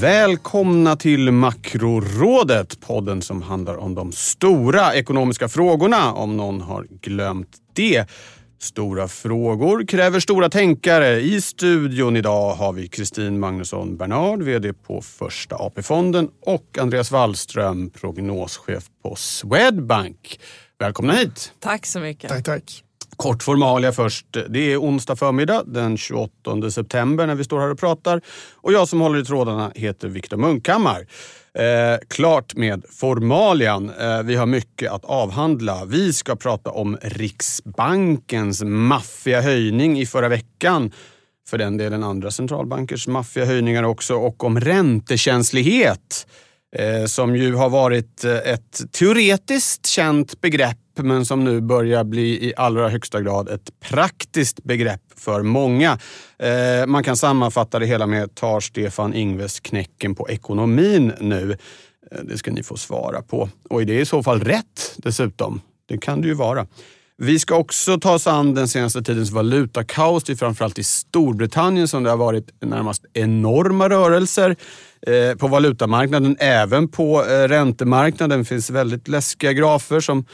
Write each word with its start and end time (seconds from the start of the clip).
Välkomna 0.00 0.96
till 0.96 1.30
Makrorådet, 1.30 2.80
podden 2.80 3.22
som 3.22 3.42
handlar 3.42 3.76
om 3.76 3.94
de 3.94 4.12
stora 4.12 4.94
ekonomiska 4.94 5.48
frågorna, 5.48 6.12
om 6.12 6.36
någon 6.36 6.60
har 6.60 6.86
glömt 7.00 7.56
det. 7.72 8.10
Stora 8.58 9.08
frågor 9.08 9.86
kräver 9.86 10.20
stora 10.20 10.50
tänkare. 10.50 11.20
I 11.20 11.40
studion 11.40 12.16
idag 12.16 12.54
har 12.54 12.72
vi 12.72 12.88
Kristin 12.88 13.40
Magnusson 13.40 13.96
Bernard, 13.96 14.42
VD 14.42 14.72
på 14.72 15.02
Första 15.02 15.56
AP-fonden 15.56 16.28
och 16.46 16.78
Andreas 16.80 17.10
Wallström, 17.10 17.90
prognoschef 17.90 18.84
på 19.02 19.14
Swedbank. 19.16 20.40
Välkomna 20.78 21.12
hit! 21.12 21.52
Tack 21.60 21.86
så 21.86 22.00
mycket. 22.00 22.30
Tack, 22.30 22.44
tack. 22.44 22.84
Kort 23.18 23.42
formalia 23.42 23.92
först. 23.92 24.26
Det 24.48 24.72
är 24.72 24.80
onsdag 24.80 25.16
förmiddag 25.16 25.62
den 25.66 25.96
28 25.96 26.70
september 26.70 27.26
när 27.26 27.34
vi 27.34 27.44
står 27.44 27.60
här 27.60 27.70
och 27.70 27.78
pratar. 27.78 28.20
Och 28.54 28.72
jag 28.72 28.88
som 28.88 29.00
håller 29.00 29.18
i 29.18 29.24
trådarna 29.24 29.72
heter 29.74 30.08
Viktor 30.08 30.36
Munkhammar. 30.36 31.06
Eh, 31.54 31.98
klart 32.08 32.54
med 32.54 32.84
formalian. 32.90 33.90
Eh, 34.00 34.22
vi 34.22 34.36
har 34.36 34.46
mycket 34.46 34.92
att 34.92 35.04
avhandla. 35.04 35.84
Vi 35.84 36.12
ska 36.12 36.36
prata 36.36 36.70
om 36.70 36.98
Riksbankens 37.02 38.62
maffiga 38.62 39.40
höjning 39.40 40.00
i 40.00 40.06
förra 40.06 40.28
veckan. 40.28 40.92
För 41.48 41.58
den 41.58 41.76
delen 41.76 42.04
andra 42.04 42.30
centralbankers 42.30 43.08
maffiga 43.08 43.44
höjningar 43.44 43.82
också. 43.82 44.14
Och 44.14 44.44
om 44.44 44.60
räntekänslighet. 44.60 46.26
Eh, 46.76 47.04
som 47.04 47.36
ju 47.36 47.54
har 47.54 47.68
varit 47.68 48.24
eh, 48.24 48.36
ett 48.36 48.92
teoretiskt 48.92 49.86
känt 49.86 50.40
begrepp 50.40 50.78
men 51.02 51.26
som 51.26 51.44
nu 51.44 51.60
börjar 51.60 52.04
bli 52.04 52.48
i 52.48 52.52
allra 52.56 52.88
högsta 52.88 53.20
grad 53.20 53.48
ett 53.48 53.80
praktiskt 53.80 54.64
begrepp 54.64 55.02
för 55.16 55.42
många. 55.42 55.98
Eh, 56.38 56.86
man 56.86 57.04
kan 57.04 57.16
sammanfatta 57.16 57.78
det 57.78 57.86
hela 57.86 58.06
med 58.06 58.34
tar 58.34 58.60
Stefan 58.60 59.14
Ingves 59.14 59.60
knäcken 59.60 60.14
på 60.14 60.28
ekonomin 60.28 61.12
nu? 61.20 61.56
Eh, 62.12 62.18
det 62.22 62.38
ska 62.38 62.50
ni 62.50 62.62
få 62.62 62.76
svara 62.76 63.22
på. 63.22 63.48
Och 63.70 63.82
är 63.82 63.86
det 63.86 64.00
i 64.00 64.06
så 64.06 64.22
fall 64.22 64.40
rätt 64.40 64.94
dessutom? 64.96 65.60
Det 65.88 65.98
kan 65.98 66.20
det 66.20 66.28
ju 66.28 66.34
vara. 66.34 66.66
Vi 67.20 67.38
ska 67.38 67.56
också 67.56 67.98
ta 67.98 68.14
oss 68.14 68.26
an 68.26 68.54
den 68.54 68.68
senaste 68.68 69.02
tidens 69.02 69.30
valutakaos. 69.30 70.24
Det 70.24 70.32
är 70.32 70.36
framförallt 70.36 70.78
i 70.78 70.84
Storbritannien 70.84 71.88
som 71.88 72.02
det 72.02 72.10
har 72.10 72.16
varit 72.16 72.62
närmast 72.62 73.04
enorma 73.12 73.88
rörelser 73.88 74.56
eh, 75.06 75.36
på 75.36 75.48
valutamarknaden. 75.48 76.36
Även 76.38 76.88
på 76.88 77.24
eh, 77.24 77.48
räntemarknaden 77.48 78.44
finns 78.44 78.70
väldigt 78.70 79.08
läskiga 79.08 79.52
grafer 79.52 80.00
som 80.00 80.24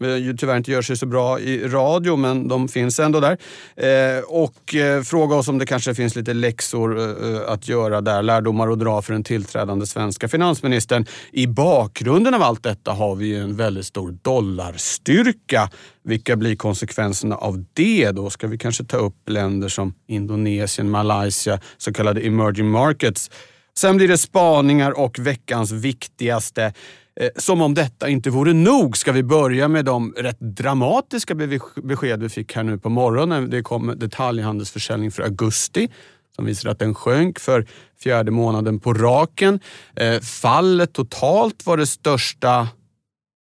Eh, 0.00 0.16
ju 0.16 0.36
tyvärr 0.36 0.56
inte 0.56 0.70
gör 0.70 0.82
sig 0.82 0.96
så 0.96 1.06
bra 1.06 1.40
i 1.40 1.68
radio, 1.68 2.16
men 2.16 2.48
de 2.48 2.68
finns 2.68 2.98
ändå 3.00 3.20
där. 3.20 3.38
Eh, 3.76 4.22
och 4.24 4.74
eh, 4.74 5.02
fråga 5.02 5.36
oss 5.36 5.48
om 5.48 5.58
det 5.58 5.66
kanske 5.66 5.94
finns 5.94 6.16
lite 6.16 6.34
läxor 6.34 6.98
eh, 6.98 7.04
eh 7.04 7.52
att 7.52 7.68
göra 7.68 8.00
där, 8.00 8.22
lärdomar 8.22 8.68
att 8.68 8.78
dra 8.78 9.02
för 9.02 9.12
den 9.12 9.24
tillträdande 9.24 9.86
svenska 9.86 10.28
finansministern. 10.28 11.06
I 11.32 11.46
bakgrunden 11.46 12.34
av 12.34 12.42
allt 12.42 12.62
detta 12.62 12.92
har 12.92 13.16
vi 13.16 13.36
en 13.36 13.56
väldigt 13.56 13.86
stor 13.86 14.18
dollarstyrka. 14.22 15.70
Vilka 16.04 16.36
blir 16.36 16.56
konsekvenserna 16.56 17.36
av 17.36 17.64
det? 17.72 18.10
Då 18.10 18.30
ska 18.30 18.46
vi 18.46 18.58
kanske 18.58 18.84
ta 18.84 18.96
upp 18.96 19.28
länder 19.28 19.68
som 19.68 19.94
Indonesien, 20.08 20.90
Malaysia, 20.90 21.60
så 21.76 21.92
kallade 21.92 22.20
emerging 22.20 22.70
markets. 22.70 23.30
Sen 23.76 23.96
blir 23.96 24.08
det 24.08 24.18
spaningar 24.18 24.98
och 24.98 25.18
veckans 25.18 25.72
viktigaste 25.72 26.72
Eh, 27.20 27.28
som 27.36 27.60
om 27.60 27.74
detta 27.74 28.08
inte 28.08 28.30
vore 28.30 28.52
nog 28.52 28.96
ska 28.96 29.12
vi 29.12 29.22
börja 29.22 29.68
med 29.68 29.84
de 29.84 30.12
rätt 30.16 30.40
dramatiska 30.40 31.34
besked 31.82 32.22
vi 32.22 32.28
fick 32.28 32.56
här 32.56 32.62
nu 32.62 32.78
på 32.78 32.88
morgonen. 32.88 33.50
Det 33.50 33.62
kom 33.62 33.94
detaljhandelsförsäljning 33.96 35.10
för 35.10 35.22
augusti 35.22 35.88
som 36.36 36.44
visar 36.44 36.70
att 36.70 36.78
den 36.78 36.94
sjönk 36.94 37.38
för 37.38 37.66
fjärde 38.02 38.30
månaden 38.30 38.80
på 38.80 38.94
raken. 38.94 39.60
Eh, 39.96 40.20
fallet 40.20 40.92
totalt 40.92 41.66
var 41.66 41.76
det 41.76 41.86
största 41.86 42.68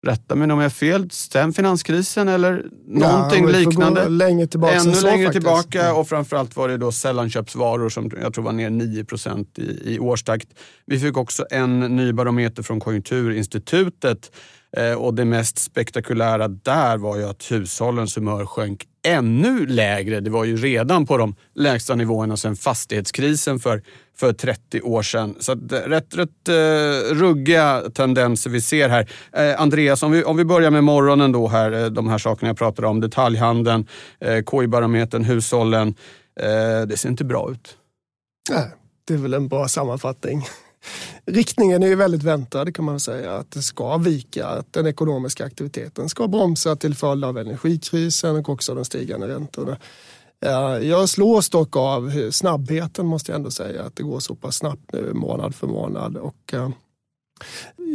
Rätta 0.06 0.34
mig 0.34 0.52
om 0.52 0.58
jag 0.58 0.64
har 0.64 0.70
fel. 0.70 1.10
Sen 1.10 1.52
finanskrisen 1.52 2.28
eller 2.28 2.64
någonting 2.86 3.44
ja, 3.44 3.50
liknande. 3.50 4.08
Längre 4.08 4.46
tillbaka 4.46 4.74
Ännu 4.74 4.92
så, 4.92 5.06
längre 5.06 5.26
faktiskt. 5.26 5.32
tillbaka 5.32 5.94
och 5.94 6.08
framförallt 6.08 6.56
var 6.56 6.68
det 6.68 6.76
då 6.76 6.92
sällanköpsvaror 6.92 7.88
som 7.88 8.10
jag 8.22 8.34
tror 8.34 8.44
var 8.44 8.52
ner 8.52 8.70
9 8.70 9.04
i, 9.58 9.94
i 9.94 9.98
årstakt. 9.98 10.48
Vi 10.86 10.98
fick 10.98 11.16
också 11.16 11.46
en 11.50 11.80
ny 11.80 12.12
barometer 12.12 12.62
från 12.62 12.80
Konjunkturinstitutet 12.80 14.32
eh, 14.76 14.92
och 14.92 15.14
det 15.14 15.24
mest 15.24 15.58
spektakulära 15.58 16.48
där 16.48 16.96
var 16.96 17.16
ju 17.16 17.24
att 17.24 17.50
hushållens 17.50 18.16
humör 18.16 18.46
sjönk 18.46 18.86
ännu 19.02 19.66
lägre. 19.66 20.20
Det 20.20 20.30
var 20.30 20.44
ju 20.44 20.56
redan 20.56 21.06
på 21.06 21.16
de 21.16 21.34
lägsta 21.54 21.94
nivåerna 21.94 22.36
sedan 22.36 22.56
fastighetskrisen 22.56 23.58
för, 23.58 23.82
för 24.16 24.32
30 24.32 24.80
år 24.80 25.02
sedan. 25.02 25.34
Så 25.40 25.52
att, 25.52 25.72
eh, 25.72 25.78
rätt, 25.78 26.16
rätt 26.16 26.48
uh, 26.48 27.14
ruggiga 27.14 27.82
tendenser 27.94 28.50
vi 28.50 28.60
ser 28.60 28.88
här. 28.88 29.02
Uh, 29.38 29.60
Andreas, 29.60 30.02
om 30.02 30.12
vi, 30.12 30.24
om 30.24 30.36
vi 30.36 30.44
börjar 30.44 30.70
med 30.70 30.84
morgonen 30.84 31.32
då 31.32 31.48
här, 31.48 31.72
uh, 31.72 31.86
de 31.86 32.08
här 32.08 32.18
sakerna 32.18 32.48
jag 32.48 32.58
pratade 32.58 32.88
om. 32.88 33.00
Detaljhandeln, 33.00 33.86
uh, 34.24 34.42
KI-barometern, 34.50 35.24
hushållen. 35.24 35.94
det 36.86 36.98
ser 36.98 37.08
inte 37.08 37.24
bra 37.24 37.50
ut. 37.50 37.76
Nej, 38.50 38.70
det 39.04 39.14
är 39.14 39.19
väl 39.19 39.34
en 39.34 39.48
bra 39.48 39.69
sammanfattning. 39.69 40.44
Riktningen 41.26 41.82
är 41.82 41.87
ju 41.87 41.94
väldigt 41.94 42.22
väntad 42.22 42.72
kan 42.72 42.84
man 42.84 43.00
säga. 43.00 43.32
Att 43.32 43.50
det 43.50 43.62
ska 43.62 43.97
vika, 43.97 44.47
att 44.47 44.72
den 44.72 44.87
ekonomiska 44.87 45.44
aktiviteten 45.44 46.09
ska 46.09 46.28
bromsa 46.28 46.76
till 46.76 46.94
följd 46.94 47.25
av 47.25 47.38
energikrisen 47.38 48.37
och 48.37 48.48
också 48.48 48.75
de 48.75 48.84
stigande 48.84 49.28
räntorna. 49.28 49.76
Eh, 50.44 50.88
jag 50.88 51.09
slås 51.09 51.50
dock 51.50 51.76
av 51.76 52.31
snabbheten 52.31 53.06
måste 53.06 53.32
jag 53.32 53.37
ändå 53.37 53.50
säga. 53.50 53.82
Att 53.82 53.97
det 53.97 54.03
går 54.03 54.20
så 54.20 54.34
pass 54.34 54.56
snabbt 54.56 54.93
nu 54.93 55.12
månad 55.12 55.54
för 55.54 55.66
månad. 55.66 56.16
Och 56.16 56.54
eh, 56.54 56.70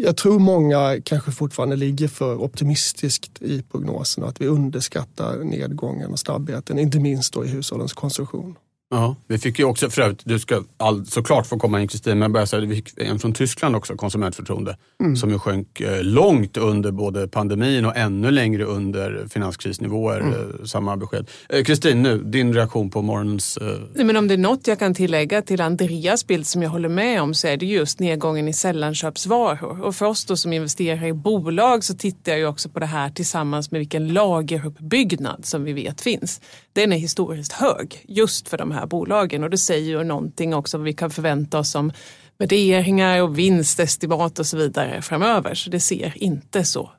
jag 0.04 0.18
tror 0.18 0.40
många 0.40 1.02
kanske 1.04 1.32
fortfarande 1.32 1.76
ligger 1.76 2.08
för 2.08 2.42
optimistiskt 2.42 3.42
i 3.42 3.64
prognosen 3.64 4.24
att 4.24 4.42
vi 4.42 4.48
underskattar 4.48 5.44
nedgången 5.44 6.12
och 6.12 6.20
snabbheten, 6.20 6.80
inte 6.80 7.00
minst 7.00 7.34
då 7.34 7.46
i 7.46 7.48
hushållens 7.48 7.94
konsumtion. 7.94 8.56
Ja, 8.90 9.16
vi 9.28 9.38
fick 9.38 9.60
ju 9.60 9.66
också, 9.66 9.90
för 9.90 10.02
övrigt, 10.02 10.22
du 10.26 10.40
ska 10.40 10.64
all, 10.78 11.06
såklart 11.06 11.48
få 11.48 11.60
komma 11.60 11.82
in 11.82 11.88
Kristin, 11.88 12.20
men 12.20 12.34
jag 12.34 12.48
säga, 12.48 12.66
vi 12.66 12.76
fick 12.76 12.90
en 12.98 13.20
från 13.20 13.34
Tyskland 13.34 13.76
också, 13.76 13.96
konsumentförtroende, 13.96 14.78
mm. 15.00 15.16
som 15.16 15.30
ju 15.30 15.40
sjönk 15.40 15.82
eh, 15.82 16.04
långt 16.04 16.58
under 16.58 16.92
både 16.92 17.28
pandemin 17.28 17.86
och 17.86 17.98
ännu 17.98 18.32
längre 18.32 18.64
under 18.64 19.28
finanskrisnivåer. 19.30 20.20
Mm. 20.20 20.34
Eh, 20.34 20.66
samma 20.66 20.98
besked. 20.98 21.30
Eh, 21.50 21.64
Kristin, 21.64 22.04
nu 22.04 22.24
din 22.24 22.54
reaktion 22.54 22.90
på 22.90 23.02
morgonens... 23.02 23.58
Nej, 23.96 24.06
men 24.06 24.18
om 24.18 24.28
det 24.28 24.34
är 24.34 24.38
något 24.38 24.68
jag 24.68 24.80
kan 24.80 24.94
tillägga 24.94 25.42
till 25.42 25.62
Andreas 25.62 26.28
bild 26.28 26.48
som 26.48 26.64
jag 26.64 26.70
håller 26.70 26.90
med 26.90 27.22
om 27.22 27.34
så 27.34 27.48
är 27.48 27.58
det 27.58 27.66
just 27.66 28.00
nedgången 28.00 28.48
i 28.48 28.54
sällanköpsvaror. 28.54 29.82
Och 29.82 29.96
för 29.96 30.06
oss 30.06 30.26
då 30.26 30.36
som 30.38 30.54
investerar 30.54 31.06
i 31.06 31.14
bolag 31.14 31.84
så 31.84 31.94
tittar 31.94 32.32
jag 32.32 32.40
ju 32.40 32.48
också 32.48 32.70
på 32.70 32.80
det 32.80 32.86
här 32.86 33.10
tillsammans 33.10 33.72
med 33.72 33.80
vilken 33.80 34.08
lageruppbyggnad 34.08 35.46
som 35.46 35.64
vi 35.64 35.74
vet 35.74 36.02
finns. 36.02 36.42
Den 36.78 36.94
är 36.94 36.98
historiskt 36.98 37.52
hög 37.52 38.04
just 38.08 38.50
för 38.50 38.58
de 38.58 38.72
här 38.72 38.86
bolagen 38.86 39.44
och 39.44 39.50
det 39.50 39.58
säger 39.58 39.90
ju 39.90 40.04
någonting 40.04 40.56
också 40.56 40.78
vad 40.78 40.86
vi 40.86 40.94
kan 40.94 41.10
förvänta 41.10 41.60
oss 41.60 41.76
om 41.76 41.92
värderingar 42.40 43.22
och 43.22 43.40
vinstestimat 43.40 44.40
och 44.40 44.46
så 44.46 44.58
vidare 44.58 45.02
framöver. 45.02 45.56
Så 45.56 45.70
det 45.70 45.80
ser 45.80 46.24
inte 46.24 46.64
så 46.64 46.92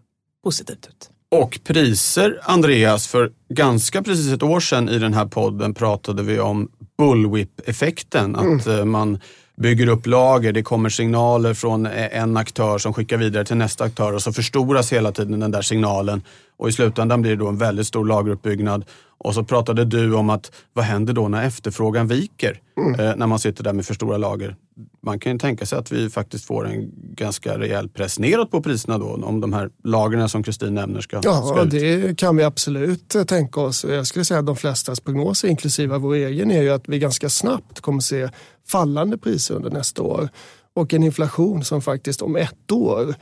positivt 0.44 0.86
ut. 0.86 1.10
Och 1.30 1.60
priser, 1.64 2.40
Andreas, 2.42 3.06
för 3.06 3.32
ganska 3.54 4.02
precis 4.02 4.32
ett 4.32 4.42
år 4.42 4.60
sedan 4.60 4.88
i 4.88 4.98
den 4.98 5.14
här 5.14 5.26
podden 5.26 5.74
pratade 5.74 6.22
vi 6.22 6.40
om 6.40 6.68
bullwhip-effekten. 6.98 8.36
Att 8.36 8.66
mm. 8.66 8.78
Eh, 8.78 8.84
man 8.84 9.20
bygger 9.56 9.88
upp 9.88 10.06
lager, 10.06 10.52
det 10.52 10.62
kommer 10.62 10.88
signaler 10.88 11.54
från 11.54 11.86
en 11.86 12.36
aktör 12.36 12.78
som 12.78 12.94
skickar 12.94 13.16
vidare 13.16 13.44
till 13.44 13.56
nästa 13.56 13.84
aktör 13.84 14.12
och 14.12 14.22
så 14.22 14.32
förstoras 14.32 14.92
hela 14.92 15.12
tiden 15.12 15.40
den 15.40 15.50
där 15.50 15.62
signalen 15.62 16.22
och 16.56 16.68
i 16.68 16.72
slutändan 16.72 17.22
blir 17.22 17.30
det 17.30 17.36
då 17.36 17.48
en 17.48 17.58
väldigt 17.58 17.86
stor 17.86 18.04
lageruppbyggnad 18.04 18.84
Och 19.18 19.34
så 19.34 19.44
pratade 19.44 19.84
du 19.84 20.14
om 20.14 20.30
att 20.30 20.52
vad 20.72 20.84
händer 20.84 21.12
då 21.12 21.28
när 21.28 21.44
efterfrågan 21.44 22.06
viker? 22.06 22.60
Mm. 22.76 23.00
Eh, 23.00 23.16
när 23.16 23.26
man 23.26 23.38
sitter 23.38 23.64
där 23.64 23.72
med 23.72 23.86
för 23.86 23.94
stora 23.94 24.16
lager. 24.16 24.56
Man 25.02 25.18
kan 25.18 25.32
ju 25.32 25.38
tänka 25.38 25.66
sig 25.66 25.78
att 25.78 25.92
vi 25.92 26.10
faktiskt 26.10 26.44
får 26.44 26.68
en 26.68 26.90
ganska 27.14 27.58
rejäl 27.58 27.88
press 27.88 28.18
neråt 28.18 28.50
på 28.50 28.62
priserna 28.62 28.98
då 28.98 29.06
om 29.06 29.40
de 29.40 29.52
här 29.52 29.70
lagren 29.84 30.28
som 30.28 30.42
Kristin 30.42 30.74
nämner 30.74 31.00
ska, 31.00 31.20
ja, 31.22 31.42
ska 31.42 31.62
ut. 31.62 31.70
det 31.70 32.18
kan 32.18 32.36
vi 32.36 32.44
absolut 32.44 33.16
tänka 33.26 33.60
oss. 33.60 33.84
Jag 33.84 34.06
skulle 34.06 34.24
säga 34.24 34.40
att 34.40 34.46
de 34.46 34.56
flestas 34.56 35.00
prognoser, 35.00 35.48
inklusive 35.48 35.98
vår 35.98 36.14
egen, 36.14 36.50
är 36.50 36.62
ju 36.62 36.70
att 36.70 36.88
vi 36.88 36.98
ganska 36.98 37.28
snabbt 37.28 37.80
kommer 37.80 38.00
se 38.00 38.28
fallande 38.66 39.18
priser 39.18 39.54
under 39.54 39.70
nästa 39.70 40.02
år 40.02 40.28
och 40.74 40.94
en 40.94 41.02
inflation 41.02 41.64
som 41.64 41.82
faktiskt 41.82 42.22
om 42.22 42.36
ett 42.36 42.72
år 42.72 43.14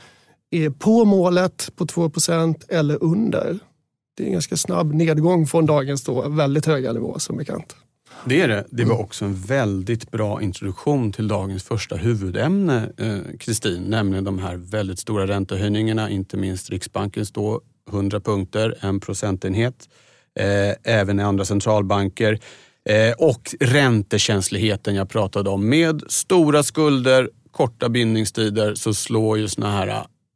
är 0.49 0.69
på 0.69 1.05
målet 1.05 1.71
på 1.75 1.85
2% 1.85 2.63
eller 2.69 3.03
under. 3.03 3.59
Det 4.17 4.23
är 4.23 4.27
en 4.27 4.33
ganska 4.33 4.57
snabb 4.57 4.93
nedgång 4.93 5.47
från 5.47 5.65
dagens 5.65 6.03
då 6.03 6.29
väldigt 6.29 6.65
höga 6.65 6.93
nivå 6.93 7.19
som 7.19 7.37
bekant. 7.37 7.75
Det 8.25 8.41
är 8.41 8.47
det. 8.47 8.65
Det 8.69 8.85
var 8.85 8.99
också 8.99 9.25
en 9.25 9.35
väldigt 9.35 10.11
bra 10.11 10.41
introduktion 10.41 11.11
till 11.11 11.27
dagens 11.27 11.63
första 11.63 11.95
huvudämne, 11.95 12.89
eh, 12.97 13.37
Kristin, 13.39 13.83
eh, 13.83 13.89
nämligen 13.89 14.23
de 14.23 14.39
här 14.39 14.55
väldigt 14.55 14.99
stora 14.99 15.27
räntehöjningarna, 15.27 16.09
inte 16.09 16.37
minst 16.37 16.69
Riksbankens 16.69 17.31
då 17.31 17.61
100 17.91 18.19
punkter, 18.19 18.77
en 18.79 18.99
procentenhet, 18.99 19.89
eh, 20.39 20.93
även 20.93 21.19
i 21.19 21.23
andra 21.23 21.45
centralbanker. 21.45 22.39
Eh, 22.89 23.13
och 23.17 23.55
räntekänsligheten 23.59 24.95
jag 24.95 25.09
pratade 25.09 25.49
om. 25.49 25.69
Med 25.69 26.03
stora 26.07 26.63
skulder, 26.63 27.29
korta 27.51 27.89
bindningstider 27.89 28.75
så 28.75 28.93
slår 28.93 29.37
ju 29.37 29.47
såna 29.47 29.71
här 29.71 29.87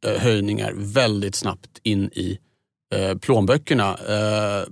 eh, 0.06 0.22
höjningar 0.22 0.72
väldigt 0.76 1.34
snabbt 1.34 1.80
in 1.82 2.04
i 2.04 2.38
eh, 2.92 3.18
plånböckerna. 3.18 3.96
Eh, 4.08 4.64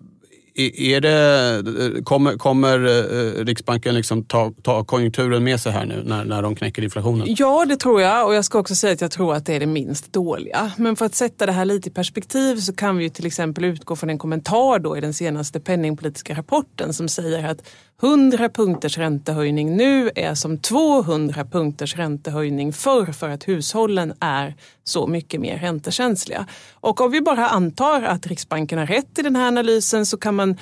är 0.55 1.01
det, 1.01 2.05
kommer, 2.05 2.37
kommer 2.37 2.87
eh, 2.87 3.45
Riksbanken 3.45 3.95
liksom 3.95 4.25
ta, 4.25 4.53
ta 4.63 4.85
konjunkturen 4.85 5.45
med 5.45 5.61
sig 5.61 5.73
här 5.73 5.87
nu 5.87 6.03
när, 6.07 6.25
när 6.25 6.43
de 6.43 6.55
knäcker 6.55 6.83
inflationen? 6.83 7.27
Ja, 7.39 7.65
det 7.69 7.77
tror 7.77 8.01
jag. 8.01 8.27
Och 8.27 8.35
jag 8.35 8.45
ska 8.45 8.59
också 8.59 8.75
säga 8.75 8.93
att 8.93 9.01
jag 9.01 9.11
tror 9.11 9.35
att 9.35 9.47
det 9.47 9.55
är 9.55 9.61
det 9.61 9.67
minst 9.67 10.13
dåliga. 10.13 10.73
Men 10.77 10.97
för 10.97 11.07
att 11.07 11.15
sätta 11.15 11.47
det 11.47 11.53
här 11.53 11.65
lite 11.65 11.89
i 11.89 11.93
perspektiv 11.93 12.57
så 12.57 12.73
kan 12.73 12.97
vi 12.97 13.05
ju 13.05 13.11
till 13.11 13.27
exempel 13.27 13.65
utgå 13.65 13.97
från 13.97 14.11
en 14.11 14.19
kommentar 14.19 14.79
då 14.79 14.97
i 14.97 15.01
den 15.01 15.15
senaste 15.15 15.61
penningpolitiska 15.61 16.35
rapporten 16.35 16.93
som 16.93 17.09
säger 17.09 17.49
att 17.49 17.63
100 18.03 18.49
punkters 18.49 18.99
räntehöjning 18.99 19.77
nu 19.77 20.11
är 20.15 20.35
som 20.35 20.59
200 20.59 21.45
punkters 21.45 21.97
räntehöjning 21.97 22.73
förr 22.73 23.13
för 23.13 23.29
att 23.29 23.49
hushållen 23.49 24.15
är 24.21 24.55
så 24.85 25.07
mycket 25.07 25.41
mer 25.41 25.59
räntekänsliga. 25.59 26.47
Och 26.75 27.01
om 27.01 27.11
vi 27.11 27.21
bara 27.21 27.49
antar 27.49 28.03
att 28.03 28.27
Riksbanken 28.27 28.79
har 28.79 28.87
rätt 28.87 29.19
i 29.19 29.23
den 29.23 29.37
här 29.37 29.49
analysen 29.49 30.07
så 30.07 30.17
kan 30.17 30.35
man 30.35 30.57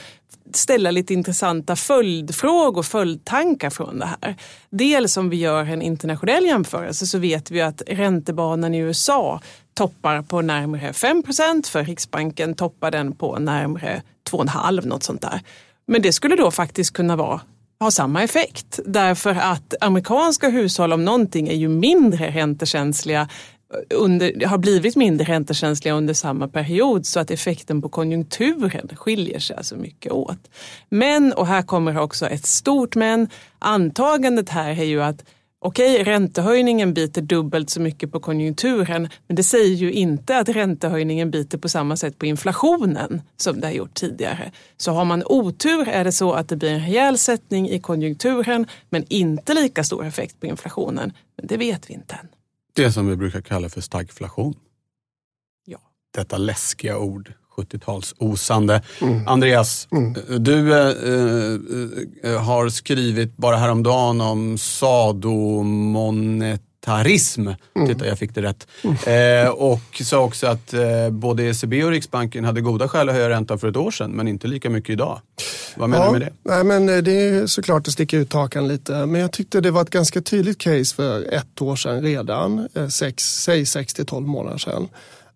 ställa 0.55 0.91
lite 0.91 1.15
intressanta 1.15 1.77
följdfrågor, 1.77 2.83
följdtankar 2.83 3.71
från 3.71 3.99
det 3.99 4.07
här. 4.07 4.37
Dels 4.71 5.17
om 5.17 5.31
vi 5.31 5.37
gör 5.37 5.65
en 5.65 5.83
internationell 5.83 6.45
jämförelse 6.45 7.07
så 7.07 7.19
vet 7.19 7.51
vi 7.51 7.61
att 7.61 7.83
räntebanan 7.87 8.75
i 8.75 8.79
USA 8.79 9.41
toppar 9.75 10.23
på 10.23 10.43
närmare 10.43 10.93
5% 10.93 11.71
för 11.71 11.85
Riksbanken 11.85 12.55
toppar 12.55 12.91
den 12.91 13.13
på 13.13 13.39
närmare 13.39 14.03
2,5 14.31 14.87
något 14.87 15.03
sånt 15.03 15.23
där. 15.23 15.41
Men 15.89 16.03
det 16.03 16.13
skulle 16.13 16.37
då 16.37 16.51
faktiskt 16.51 16.93
kunna 16.93 17.17
vara 17.17 17.41
ha 17.81 17.91
samma 17.91 18.23
effekt. 18.23 18.81
Därför 18.87 19.31
att 19.31 19.75
amerikanska 19.81 20.49
hushåll 20.49 20.93
om 20.93 21.05
någonting 21.05 21.49
är 21.49 21.55
ju 21.55 21.69
mindre 21.69 22.31
räntekänsliga 22.31 23.21
eh, 23.21 23.99
under, 23.99 24.47
har 24.47 24.59
blivit 24.59 24.97
mindre 24.97 25.33
räntekänsliga 25.33 25.95
under 25.95 26.15
samma 26.15 26.49
period 26.49 27.07
så 27.07 27.21
att 27.21 27.31
effekten 27.31 27.83
på 27.83 27.89
konjunkturen 27.89 28.89
skiljer 28.97 29.39
sig 29.39 29.57
alltså 29.57 29.77
mycket 29.77 30.13
åt. 30.13 30.51
Men, 30.89 31.33
och 31.33 31.47
här 31.47 31.63
kommer 31.63 31.99
också 31.99 32.27
ett 32.27 32.47
stort 32.47 32.95
men, 32.95 33.29
antagandet 33.59 34.49
här 34.49 34.71
är 34.71 34.85
ju 34.85 35.03
att 35.03 35.25
Okej, 35.61 36.05
räntehöjningen 36.05 36.95
biter 36.95 37.23
dubbelt 37.23 37.71
så 37.71 37.81
mycket 37.81 38.13
på 38.13 38.21
konjunkturen, 38.21 39.09
men 39.27 39.37
det 39.37 39.43
säger 39.43 39.77
ju 39.77 39.93
inte 39.93 40.39
att 40.39 40.49
räntehöjningen 40.49 41.31
biter 41.31 41.59
på 41.59 41.69
samma 41.69 41.97
sätt 41.97 42.19
på 42.19 42.27
inflationen 42.27 43.23
som 43.37 43.61
det 43.61 43.67
har 43.67 43.75
gjort 43.75 43.95
tidigare. 43.95 44.53
Så 44.77 44.93
har 44.93 45.05
man 45.05 45.23
otur 45.27 45.89
är 45.89 46.05
det 46.05 46.13
så 46.13 46.33
att 46.33 46.49
det 46.49 46.57
blir 46.57 46.71
en 46.71 46.81
rejäl 46.81 47.19
sättning 47.19 47.69
i 47.69 47.81
konjunkturen, 47.81 48.67
men 48.91 49.05
inte 49.09 49.55
lika 49.55 49.85
stor 49.85 50.07
effekt 50.07 50.41
på 50.41 50.47
inflationen. 50.47 51.13
Men 51.37 51.47
det 51.47 51.57
vet 51.57 51.91
vi 51.91 51.95
inte 51.95 52.15
än. 52.15 52.29
Det 52.73 52.93
som 52.93 53.09
vi 53.09 53.17
brukar 53.17 53.41
kalla 53.41 53.69
för 53.69 53.81
stagflation. 53.81 54.55
Ja. 55.67 55.79
Detta 56.15 56.39
läskiga 56.39 56.99
ord 56.99 57.33
70-talsosande. 57.59 58.81
Mm. 59.01 59.29
Andreas, 59.29 59.89
mm. 59.93 60.15
du 60.39 60.73
eh, 60.73 60.79
har 62.43 62.69
skrivit 62.69 63.37
bara 63.37 63.57
häromdagen 63.57 64.21
om 64.21 64.59
sadomonetarism. 64.59 67.41
Mm. 67.41 67.57
Titta, 67.89 68.07
jag 68.07 68.19
fick 68.19 68.35
det 68.35 68.43
rätt. 68.43 68.67
Mm. 68.85 68.97
Eh, 69.47 69.51
och 69.51 70.03
sa 70.05 70.19
också 70.19 70.47
att 70.47 70.75
eh, 70.75 71.11
både 71.11 71.43
ECB 71.43 71.85
och 71.85 71.91
Riksbanken 71.91 72.45
hade 72.45 72.61
goda 72.61 72.89
skäl 72.89 73.09
att 73.09 73.15
höja 73.15 73.29
räntan 73.29 73.59
för 73.59 73.69
ett 73.69 73.77
år 73.77 73.91
sedan, 73.91 74.11
men 74.11 74.29
inte 74.29 74.47
lika 74.47 74.71
mycket 74.71 74.91
idag. 74.91 75.21
Vad 75.77 75.89
menar 75.89 76.05
ja, 76.05 76.13
du 76.13 76.19
med 76.19 76.29
det? 76.29 76.33
Nej, 76.43 76.65
men 76.65 76.87
det 77.05 77.13
är 77.13 77.47
såklart 77.47 77.89
att 77.89 77.93
sticka 77.93 78.17
ut 78.17 78.33
hakan 78.33 78.69
lite, 78.69 79.07
men 79.07 79.21
jag 79.21 79.33
tyckte 79.33 79.61
det 79.61 79.71
var 79.71 79.83
ett 79.83 79.91
ganska 79.91 80.21
tydligt 80.21 80.59
case 80.59 80.95
för 80.95 81.35
ett 81.35 81.63
år 81.63 81.77
sedan 81.77 82.03
redan, 82.03 82.69
sex, 82.91 83.43
säg 83.43 83.67
6 83.67 83.95
till 83.95 84.07
12 84.07 84.27
månader 84.27 84.59
sedan 84.59 84.89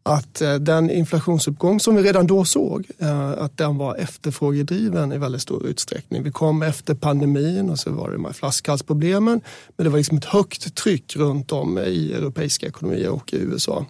att 0.03 0.41
eh, 0.41 0.55
den 0.55 0.91
inflationsuppgång 0.91 1.81
som 1.81 1.97
vi 1.97 2.03
redan 2.03 2.27
då 2.27 2.45
såg, 2.45 2.87
eh, 2.99 3.31
att 3.31 3.59
den 3.59 3.79
var 3.79 3.97
efterfrågedriven 3.97 5.13
i 5.13 5.19
väldigt 5.19 5.43
stor 5.43 5.67
utsträckning. 5.67 6.23
Vi 6.23 6.31
kom 6.31 6.63
efter 6.63 6.95
pandemin 6.95 7.71
och 7.71 7.79
så 7.79 7.93
var 7.93 8.09
det 8.09 8.15
de 8.15 8.25
här 8.25 8.33
flaskhalsproblemen. 8.33 9.41
Men 9.77 9.85
det 9.85 9.91
var 9.91 9.99
liksom 9.99 10.19
ett 10.19 10.25
högt 10.25 10.75
tryck 10.75 11.17
runt 11.17 11.53
om 11.53 11.79
i 11.79 12.13
europeiska 12.13 12.67
ekonomier 12.67 13.09
och 13.09 13.33
i 13.35 13.37
USA. 13.37 13.87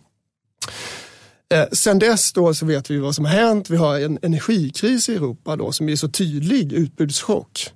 Eh, 1.52 1.64
sen 1.72 1.98
dess 1.98 2.32
då 2.32 2.54
så 2.54 2.66
vet 2.66 2.90
vi 2.90 2.98
vad 2.98 3.14
som 3.14 3.24
har 3.24 3.32
hänt. 3.32 3.70
Vi 3.70 3.76
har 3.76 4.00
en 4.00 4.18
energikris 4.22 5.08
i 5.08 5.14
Europa 5.14 5.56
då 5.56 5.72
som 5.72 5.88
är 5.88 5.96
så 5.96 6.08
tydlig 6.08 6.72
utbudschock. 6.72 7.72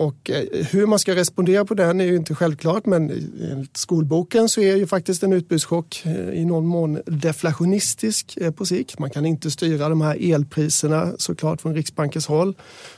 Och 0.00 0.30
eh, 0.30 0.66
hur 0.66 0.86
man 0.86 0.98
ska 0.98 1.14
respondera 1.14 1.64
på 1.64 1.74
den 1.74 2.00
är 2.00 2.04
ju 2.04 2.16
inte 2.16 2.34
självklart 2.34 2.86
men 2.86 3.10
enligt 3.50 3.76
skolboken 3.76 4.48
så 4.48 4.60
är 4.60 4.76
ju 4.76 4.86
faktiskt 4.86 5.22
en 5.22 5.32
utbudschock 5.32 6.02
eh, 6.04 6.30
i 6.30 6.44
någon 6.44 6.66
mån 6.66 7.00
deflationistisk 7.06 8.36
eh, 8.36 8.50
på 8.50 8.66
sikt. 8.66 8.98
Man 8.98 9.10
kan 9.10 9.26
inte 9.26 9.50
styra 9.50 9.88
de 9.88 10.00
här 10.00 10.32
elpriserna 10.34 11.12
såklart 11.18 11.60
från 11.60 11.74
Riksbankens 11.74 12.26
håll. 12.26 12.54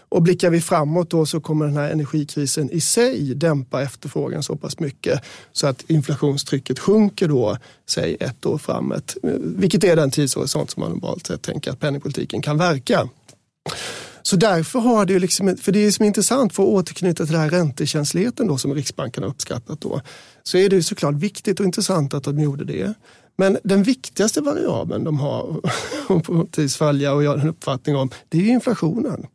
Och 0.08 0.22
blickar 0.22 0.50
vi 0.50 0.60
framåt 0.60 1.10
då 1.10 1.26
så 1.26 1.40
kommer 1.40 1.66
den 1.66 1.76
här 1.76 1.90
energikrisen 1.90 2.70
i 2.70 2.80
sig 2.80 3.34
dämpa 3.34 3.82
efterfrågan 3.82 4.42
så 4.42 4.56
pass 4.56 4.78
mycket 4.78 5.20
så 5.52 5.66
att 5.66 5.90
inflationstrycket 5.90 6.78
sjunker 6.78 7.28
då, 7.28 7.56
säg 7.88 8.16
ett 8.20 8.46
år 8.46 8.58
framåt. 8.58 9.16
Vilket 9.40 9.84
är 9.84 9.96
den 9.96 10.10
tidshorisont 10.10 10.70
som 10.70 10.80
man 10.80 10.90
normalt 10.90 11.26
sett 11.26 11.42
tänker 11.42 11.70
att 11.70 11.80
penningpolitiken 11.80 12.42
kan 12.42 12.58
verka. 12.58 13.08
Så 14.22 14.36
därför 14.36 14.78
har 14.78 15.06
det 15.06 15.12
ju 15.12 15.18
liksom, 15.18 15.56
för 15.56 15.72
det 15.72 15.78
är 15.78 15.90
som 15.90 16.04
intressant 16.04 16.52
för 16.52 16.62
att 16.62 16.68
återknyta 16.68 17.24
till 17.24 17.32
den 17.32 17.42
här 17.42 17.50
räntekänsligheten 17.50 18.46
då 18.46 18.58
som 18.58 18.74
Riksbanken 18.74 19.22
har 19.22 19.30
uppskattat 19.30 19.80
då. 19.80 20.00
Så 20.42 20.58
är 20.58 20.68
det 20.68 20.76
ju 20.76 20.82
såklart 20.82 21.14
viktigt 21.14 21.60
och 21.60 21.66
intressant 21.66 22.14
att 22.14 22.24
de 22.24 22.40
gjorde 22.40 22.64
det. 22.64 22.94
Men 23.36 23.58
den 23.64 23.82
viktigaste 23.82 24.40
variabeln 24.40 25.04
de 25.04 25.18
har 25.18 25.60
att 26.08 26.22
på 26.22 26.32
något 26.32 26.58
vis 26.58 26.76
följa 26.76 27.12
och 27.12 27.24
göra 27.24 27.40
en 27.40 27.48
uppfattning 27.48 27.96
om, 27.96 28.10
det 28.28 28.38
är 28.38 28.52
inflationen. 28.52 29.26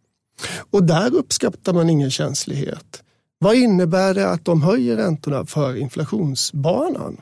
Och 0.71 0.83
där 0.83 1.15
uppskattar 1.15 1.73
man 1.73 1.89
ingen 1.89 2.12
känslighet. 2.12 3.03
Vad 3.39 3.55
innebär 3.55 4.13
det 4.13 4.29
att 4.29 4.45
de 4.45 4.62
höjer 4.62 4.95
räntorna 4.95 5.45
för 5.45 5.75
inflationsbanan? 5.75 7.17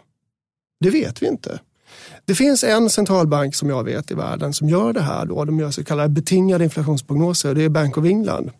Det 0.79 0.89
vet 0.89 1.21
vi 1.21 1.27
inte. 1.27 1.59
Det 2.25 2.35
finns 2.35 2.63
en 2.63 2.89
centralbank 2.89 3.55
som 3.55 3.69
jag 3.69 3.83
vet 3.83 4.11
i 4.11 4.13
världen 4.13 4.53
som 4.53 4.69
gör 4.69 4.93
det 4.93 5.01
här. 5.01 5.25
Då. 5.25 5.45
De 5.45 5.59
gör 5.59 5.71
så 5.71 5.83
kallade 5.83 6.09
betingade 6.09 6.63
inflationsprognoser 6.63 7.49
och 7.49 7.55
det 7.55 7.63
är 7.63 7.69
Bank 7.69 7.97
of 7.97 8.05
England. 8.05 8.51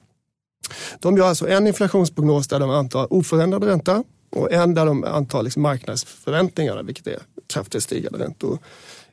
De 1.00 1.18
gör 1.18 1.28
alltså 1.28 1.48
en 1.48 1.68
inflationsprognos 1.68 2.48
där 2.48 2.60
de 2.60 2.70
antar 2.70 3.14
oförändrad 3.14 3.64
ränta 3.64 4.04
och 4.32 4.52
en 4.52 4.74
där 4.74 4.86
de 4.86 5.04
antar 5.04 5.44
liksom 5.44 5.62
marknadsförväntningarna, 5.62 6.82
vilket 6.82 7.08
är 7.08 7.20
kraftigt 7.54 7.84
stigande 7.84 8.20
räntor. 8.20 8.60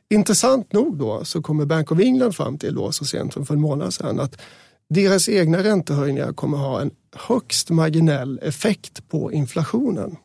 Intressant 0.09 0.73
nog 0.73 0.97
då 0.97 1.25
så 1.25 1.41
kommer 1.41 1.65
Bank 1.65 1.91
of 1.91 1.99
England 1.99 2.33
fram 2.33 2.57
till 2.57 2.75
då 2.75 2.91
så 2.91 3.05
sent 3.05 3.33
som 3.33 3.45
för 3.45 3.53
en 3.53 3.61
månad 3.61 3.93
sedan 3.93 4.19
att 4.19 4.41
deras 4.89 5.29
egna 5.29 5.63
räntehöjningar 5.63 6.33
kommer 6.33 6.57
ha 6.57 6.81
en 6.81 6.91
högst 7.15 7.69
marginell 7.69 8.39
effekt 8.43 9.09
på 9.09 9.31
inflationen. 9.31 10.17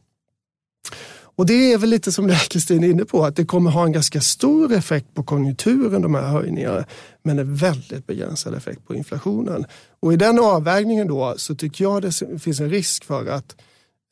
Och 1.38 1.47
det 1.47 1.73
är 1.73 1.78
väl 1.78 1.90
lite 1.90 2.12
som 2.12 2.26
det 2.26 2.49
Kristin 2.50 2.85
är 2.85 2.88
inne 2.88 3.04
på, 3.04 3.25
att 3.25 3.37
det 3.37 3.45
kommer 3.45 3.71
ha 3.71 3.85
en 3.85 3.92
ganska 3.92 4.21
stor 4.21 4.73
effekt 4.73 5.14
på 5.14 5.23
konjunkturen, 5.23 6.02
de 6.02 6.14
här 6.14 6.23
höjningarna, 6.23 6.85
men 7.23 7.38
en 7.38 7.54
väldigt 7.54 8.07
begränsad 8.07 8.54
effekt 8.54 8.87
på 8.87 8.95
inflationen. 8.95 9.66
Och 10.00 10.12
i 10.12 10.16
den 10.16 10.38
avvägningen 10.38 11.09
då 11.09 11.35
så 11.37 11.54
tycker 11.54 11.85
jag 11.85 12.02
det 12.02 12.38
finns 12.40 12.61
en 12.61 12.71
risk 12.71 13.04
för 13.04 13.26
att 13.26 13.57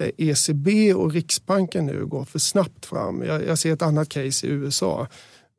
eh, 0.02 0.28
ECB 0.28 0.94
och 0.94 1.12
Riksbanken 1.12 1.86
nu 1.86 2.06
går 2.06 2.24
för 2.24 2.38
snabbt 2.38 2.86
fram. 2.86 3.22
Jag, 3.22 3.46
jag 3.46 3.58
ser 3.58 3.72
ett 3.72 3.82
annat 3.82 4.08
case 4.08 4.46
i 4.46 4.50
USA 4.50 5.08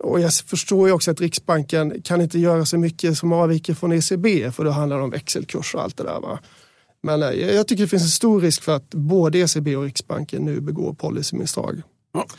Och 0.03 0.19
jag 0.19 0.33
förstår 0.33 0.87
ju 0.87 0.93
också 0.93 1.11
att 1.11 1.21
Riksbanken 1.21 2.01
kan 2.01 2.21
inte 2.21 2.39
göra 2.39 2.65
så 2.65 2.77
mycket 2.77 3.17
som 3.17 3.33
avviker 3.33 3.73
från 3.73 3.91
ECB 3.91 4.51
för 4.51 4.63
då 4.63 4.71
handlar 4.71 4.97
det 4.97 5.03
om 5.03 5.09
växelkurs 5.09 5.75
och 5.75 5.83
allt 5.83 5.97
det 5.97 6.03
där. 6.03 6.19
Va? 6.19 6.39
Men 7.03 7.23
eh, 7.23 7.29
jag 7.29 7.67
tycker 7.67 7.83
det 7.83 7.87
finns 7.87 8.03
en 8.03 8.09
stor 8.09 8.41
risk 8.41 8.63
för 8.63 8.75
att 8.75 8.89
både 8.89 9.39
ECB 9.39 9.75
och 9.75 9.83
Riksbanken 9.83 10.45
nu 10.45 10.61
begår 10.61 10.93
policymisstag. 10.93 11.81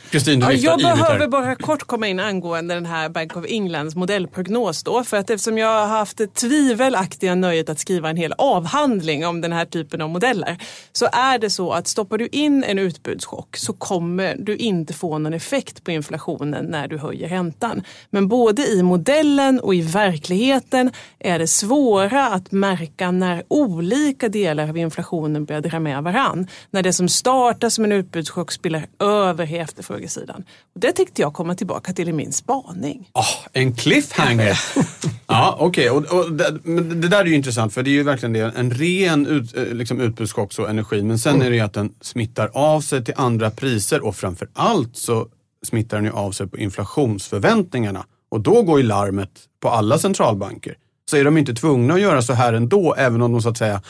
Kristin, 0.09 0.39
ja, 0.39 0.51
jag 0.51 0.79
behöver 0.79 1.27
bara 1.27 1.55
kort 1.55 1.83
komma 1.83 2.07
in 2.07 2.19
angående 2.19 2.73
den 2.73 2.85
här 2.85 3.09
Bank 3.09 3.37
of 3.37 3.45
Englands 3.47 3.95
modellprognos 3.95 4.83
då. 4.83 5.03
För 5.03 5.17
att 5.17 5.29
eftersom 5.29 5.57
jag 5.57 5.67
har 5.67 5.87
haft 5.87 6.17
det 6.17 6.33
tvivelaktiga 6.33 7.35
nöjet 7.35 7.69
att 7.69 7.79
skriva 7.79 8.09
en 8.09 8.17
hel 8.17 8.33
avhandling 8.37 9.25
om 9.25 9.41
den 9.41 9.53
här 9.53 9.65
typen 9.65 10.01
av 10.01 10.09
modeller 10.09 10.57
så 10.91 11.05
är 11.11 11.39
det 11.39 11.49
så 11.49 11.71
att 11.71 11.87
stoppar 11.87 12.17
du 12.17 12.27
in 12.31 12.63
en 12.63 12.79
utbudschock 12.79 13.57
så 13.57 13.73
kommer 13.73 14.35
du 14.39 14.55
inte 14.55 14.93
få 14.93 15.17
någon 15.17 15.33
effekt 15.33 15.83
på 15.83 15.91
inflationen 15.91 16.65
när 16.65 16.87
du 16.87 16.97
höjer 16.97 17.29
räntan. 17.29 17.83
Men 18.09 18.27
både 18.27 18.67
i 18.67 18.83
modellen 18.83 19.59
och 19.59 19.75
i 19.75 19.81
verkligheten 19.81 20.91
är 21.19 21.39
det 21.39 21.47
svåra 21.47 22.27
att 22.27 22.51
märka 22.51 23.11
när 23.11 23.43
olika 23.47 24.29
delar 24.29 24.69
av 24.69 24.77
inflationen 24.77 25.45
börjar 25.45 25.61
dra 25.61 25.79
med 25.79 26.03
varann. 26.03 26.47
När 26.71 26.83
det 26.83 26.93
som 26.93 27.09
startar 27.09 27.69
som 27.69 27.83
en 27.83 27.91
utbudschock 27.91 28.51
spiller 28.51 28.87
över 28.99 29.45
efterfrågesidan. 29.69 30.43
Och 30.75 30.79
det 30.79 30.91
tyckte 30.91 31.21
jag 31.21 31.33
komma 31.33 31.55
tillbaka 31.55 31.93
till 31.93 32.09
i 32.09 32.13
min 32.13 32.33
spaning. 32.33 33.09
Oh, 33.13 33.47
en 33.53 33.75
cliffhanger! 33.75 34.59
ja, 35.27 35.57
okej. 35.59 35.89
Okay. 35.91 36.09
Och, 36.09 36.25
och 36.25 36.33
det, 36.33 36.51
det, 36.95 37.07
där 37.07 37.19
är 37.19 37.25
ju 37.25 37.35
intressant 37.35 37.73
för 37.73 37.83
det 37.83 37.89
är 37.89 37.93
ju 37.93 38.03
verkligen 38.03 38.33
det. 38.33 38.39
En 38.55 38.71
ren 38.71 39.27
ut, 39.27 39.57
eh, 39.57 39.63
liksom 39.63 40.01
utbudschock 40.01 40.53
så 40.53 40.65
energi. 40.65 41.03
Men 41.03 41.19
sen 41.19 41.41
är 41.41 41.49
det 41.49 41.55
ju 41.55 41.61
att 41.61 41.73
den 41.73 41.93
smittar 42.01 42.51
av 42.53 42.81
sig 42.81 43.05
till 43.05 43.13
andra 43.17 43.51
priser 43.51 44.05
och 44.05 44.15
framför 44.15 44.47
allt 44.53 44.97
så 44.97 45.27
smittar 45.65 45.97
den 45.97 46.05
ju 46.05 46.11
av 46.11 46.31
sig 46.31 46.47
på 46.47 46.57
inflationsförväntningarna. 46.57 48.05
Och 48.31 48.41
då 48.41 48.61
går 48.63 48.79
ju 48.79 48.85
larmet 48.85 49.31
på 49.61 49.69
alla 49.69 49.97
centralbanker. 49.97 50.75
Så 51.09 51.17
är 51.17 51.23
de 51.23 51.37
inte 51.37 51.53
tvungna 51.53 51.93
att 51.93 52.01
göra 52.01 52.21
så 52.21 52.33
här 52.33 52.53
ändå, 52.53 52.95
även 52.97 53.21
om 53.21 53.31
de 53.31 53.41
så 53.41 53.49
att 53.49 53.57
säga 53.57 53.81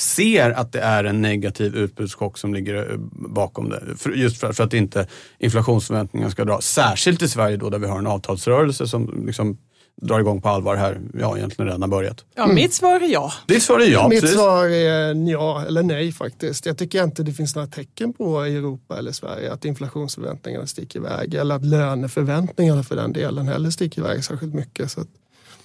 ser 0.00 0.50
att 0.50 0.72
det 0.72 0.80
är 0.80 1.04
en 1.04 1.22
negativ 1.22 1.76
utbudschock 1.76 2.38
som 2.38 2.54
ligger 2.54 2.90
eh, 2.90 2.96
bakom 3.12 3.68
det. 3.68 3.82
Just 4.14 4.40
för, 4.40 4.62
att 4.62 4.74
inte 4.74 5.06
inflationsförväntningarna 5.38 6.30
ska 6.30 6.44
dra. 6.44 6.60
Särskilt 6.60 7.22
i 7.22 7.28
Sverige 7.28 7.56
då 7.56 7.70
där 7.70 7.78
vi 7.78 7.86
har 7.86 7.98
en 7.98 8.06
avtalsrörelse 8.06 8.86
som 8.86 9.24
liksom 9.26 9.58
drar 10.02 10.20
igång 10.20 10.40
på 10.40 10.48
allvar 10.48 10.76
här. 10.76 11.00
Ja, 11.20 11.36
egentligen 11.36 11.66
redan 11.66 11.82
har 11.82 11.88
börjat. 11.88 12.24
Ja, 12.34 12.46
mitt 12.46 12.74
svar 12.74 13.00
är 13.00 13.12
ja. 13.12 13.32
Ditt 13.46 13.62
svar 13.62 13.80
är 13.80 13.90
ja. 13.90 14.08
Mitt 14.08 14.20
precis. 14.20 14.36
svar 14.36 14.64
är 14.64 15.30
ja 15.30 15.64
eller 15.66 15.82
nej 15.82 16.12
faktiskt. 16.12 16.66
Jag 16.66 16.78
tycker 16.78 17.04
inte 17.04 17.22
det 17.22 17.32
finns 17.32 17.54
några 17.54 17.68
tecken 17.68 18.12
på 18.12 18.46
i 18.46 18.56
Europa 18.56 18.98
eller 18.98 19.12
Sverige 19.12 19.52
att 19.52 19.64
inflationsförväntningarna 19.64 20.66
sticker 20.66 20.98
iväg 20.98 21.34
eller 21.34 21.54
att 21.54 21.64
löneförväntningarna 21.64 22.82
för 22.82 22.96
den 22.96 23.12
delen 23.12 23.48
heller 23.48 23.70
sticker 23.70 24.02
iväg 24.02 24.24
särskilt 24.24 24.54
mycket. 24.54 24.90
Så 24.90 25.00
att 25.00 25.08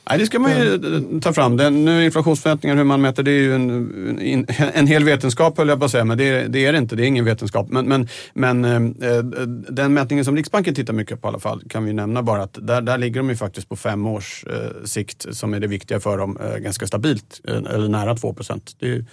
Nej, 0.10 0.19
det 0.19 0.25
ska 0.25 0.39
man 0.39 0.51
ju 0.51 0.74
eh, 0.74 1.19
ta 1.22 1.33
fram. 1.33 1.57
Den, 1.57 1.86
nu 1.86 2.05
inflationsförväntningar, 2.05 2.75
hur 2.75 2.83
man 2.83 3.01
mäter, 3.01 3.24
det 3.24 3.31
är 3.31 3.41
ju 3.41 3.55
en, 3.55 4.19
en, 4.19 4.45
en 4.74 4.88
hel 4.88 5.03
vetenskap 5.03 5.57
höll 5.57 5.67
jag 5.67 5.79
på 5.79 5.86
att 5.86 5.91
säga, 5.91 6.05
men 6.05 6.17
det, 6.17 6.48
det, 6.48 6.65
är 6.65 6.72
det 6.72 6.77
inte. 6.77 6.95
Det 6.95 7.05
är 7.05 7.07
ingen 7.07 7.25
vetenskap. 7.25 7.67
Men, 7.69 7.86
men, 7.86 8.07
men 8.33 8.65
eh, 8.65 9.24
den 9.69 9.93
mätningen 9.93 10.25
som 10.25 10.36
Riksbanken 10.36 10.75
tittar 10.75 10.93
mycket 10.93 11.22
på 11.22 11.27
i 11.27 11.29
alla 11.29 11.39
fall 11.39 11.63
kan 11.69 11.86
vi 11.86 11.93
nämna 11.93 12.24
bara 12.24 12.43
att 12.43 12.57
där, 12.62 12.81
där 12.81 12.98
ligger 12.98 13.19
de 13.19 13.29
ju 13.29 13.36
faktiskt 13.36 13.69
på 13.69 13.75
fem 13.75 14.07
års 14.07 14.45
eh, 14.50 14.83
sikt 14.86 15.25
som 15.31 15.53
är 15.53 15.60
det 15.60 15.67
viktiga 15.67 16.00
för 16.00 16.17
dem, 16.17 16.38
eh, 16.38 16.57
ganska 16.57 16.88
stabilt, 16.88 17.41
eh, 17.48 17.55
eller 17.55 17.88
nära 17.88 18.15
2 18.15 18.33
procent. 18.33 18.75
Det 18.79 18.88
är 18.88 19.05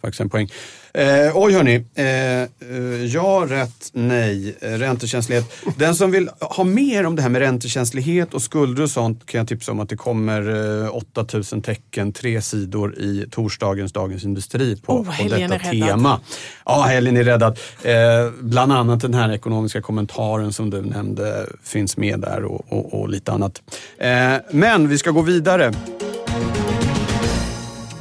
faktiskt 0.00 0.20
en 0.20 0.30
poäng. 0.30 0.48
Eh, 0.94 1.30
oj 1.34 1.52
hörni, 1.52 1.84
eh, 1.94 2.42
eh, 2.42 3.04
ja, 3.04 3.46
rätt, 3.48 3.90
nej, 3.92 4.56
räntekänslighet. 4.60 5.44
Den 5.76 5.94
som 5.94 6.10
vill 6.10 6.30
ha 6.40 6.64
mer 6.64 7.06
om 7.06 7.16
det 7.16 7.22
här 7.22 7.28
med 7.28 7.40
räntekänslighet 7.40 8.34
och 8.34 8.42
skulder 8.42 8.82
och 8.82 8.90
sånt 8.90 9.26
kan 9.26 9.38
jag 9.38 9.48
tipsa 9.48 9.72
om 9.72 9.80
att 9.80 9.88
det 9.88 9.96
kommer 9.96 10.84
eh, 10.84 10.96
8000 10.96 11.62
tecken, 11.62 12.12
tre 12.12 12.42
sidor 12.42 12.98
i 12.98 13.26
torsdagens 13.30 13.92
Dagens 13.92 14.24
Industri 14.24 14.76
på, 14.76 14.92
oh, 14.92 15.22
på 15.22 15.28
detta 15.28 15.58
tema. 15.58 16.20
Ja, 16.64 16.82
helgen 16.82 17.16
är 17.16 17.24
räddad. 17.24 17.58
Eh, 17.82 17.94
bland 18.40 18.72
annat 18.72 19.00
den 19.00 19.14
här 19.14 19.32
ekonomiska 19.32 19.82
kommentaren 19.82 20.52
som 20.52 20.70
du 20.70 20.82
nämnde 20.82 21.46
finns 21.62 21.96
med 21.96 22.20
där 22.20 22.44
och, 22.44 22.72
och, 22.72 23.00
och 23.00 23.08
lite 23.08 23.32
annat. 23.32 23.62
Eh, 23.98 24.34
men 24.50 24.88
vi 24.88 24.98
ska 24.98 25.10
gå 25.10 25.22
vidare. 25.22 25.72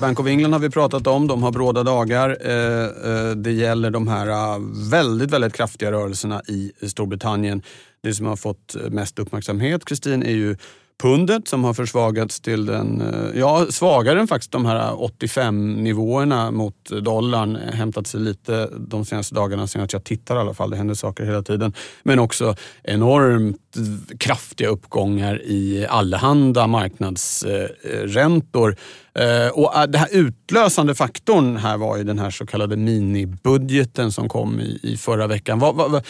Bank 0.02 0.20
of 0.20 0.28
England 0.28 0.54
har 0.54 0.60
vi 0.60 0.70
pratat 0.70 1.08
om, 1.08 1.28
de 1.28 1.44
har 1.44 1.52
bråda 1.52 1.84
dagar. 1.84 2.38
Eh, 2.42 2.86
eh, 2.86 3.32
det 3.32 3.52
gäller 3.52 3.92
de 3.92 4.08
här 4.08 4.28
eh, 4.28 4.60
väldigt, 4.92 5.32
väldigt 5.32 5.54
kraftiga 5.54 5.92
rörelserna 5.92 6.42
i 6.48 6.72
Storbritannien. 6.88 7.62
Det 8.04 8.14
som 8.14 8.26
har 8.26 8.36
fått 8.36 8.76
mest 8.90 9.20
uppmärksamhet, 9.20 9.86
Kristin, 9.86 10.24
är 10.24 10.32
ju 10.32 10.58
pundet 10.98 11.48
som 11.48 11.64
har 11.64 11.74
försvagats 11.74 12.40
till 12.40 12.66
den, 12.66 13.02
eh, 13.02 13.40
ja 13.40 13.66
svagare 13.70 14.20
än 14.20 14.28
faktiskt 14.28 14.52
de 14.52 14.66
här 14.66 15.04
85 15.04 15.84
nivåerna 15.84 16.52
mot 16.52 16.90
dollarn. 17.02 17.56
Eh, 17.56 17.74
Hämtat 17.74 18.08
sig 18.08 18.20
lite 18.20 18.70
de 18.78 19.06
senaste 19.06 19.36
dagarna, 19.36 19.68
sen 19.68 19.82
att 19.82 19.94
jag 19.94 20.04
tittar 20.04 20.36
i 20.36 20.40
alla 20.40 20.54
fall. 20.54 20.70
Det 20.70 20.78
händer 20.78 20.96
saker 20.96 21.26
hela 21.26 21.42
tiden. 21.42 21.74
Men 22.04 22.20
också 22.20 22.56
enormt 22.84 23.78
eh, 23.78 23.84
kraftiga 24.18 24.68
uppgångar 24.68 25.42
i 25.42 25.86
allehanda 25.90 26.68
marknadsräntor. 26.68 28.76
Och 29.54 29.74
den 29.88 30.02
här 30.02 30.10
utlösande 30.12 30.96
faktorn 30.96 31.58
här 31.58 31.78
var 31.78 31.98
ju 31.98 32.04
den 32.04 32.20
här 32.20 32.30
så 32.30 32.46
kallade 32.46 32.76
minibudgeten 32.76 34.12
som 34.12 34.30
kom 34.30 34.60
i, 34.60 34.98
förra 35.00 35.28
veckan. 35.28 35.60
Vad, 35.60 35.76
vad, 35.76 36.06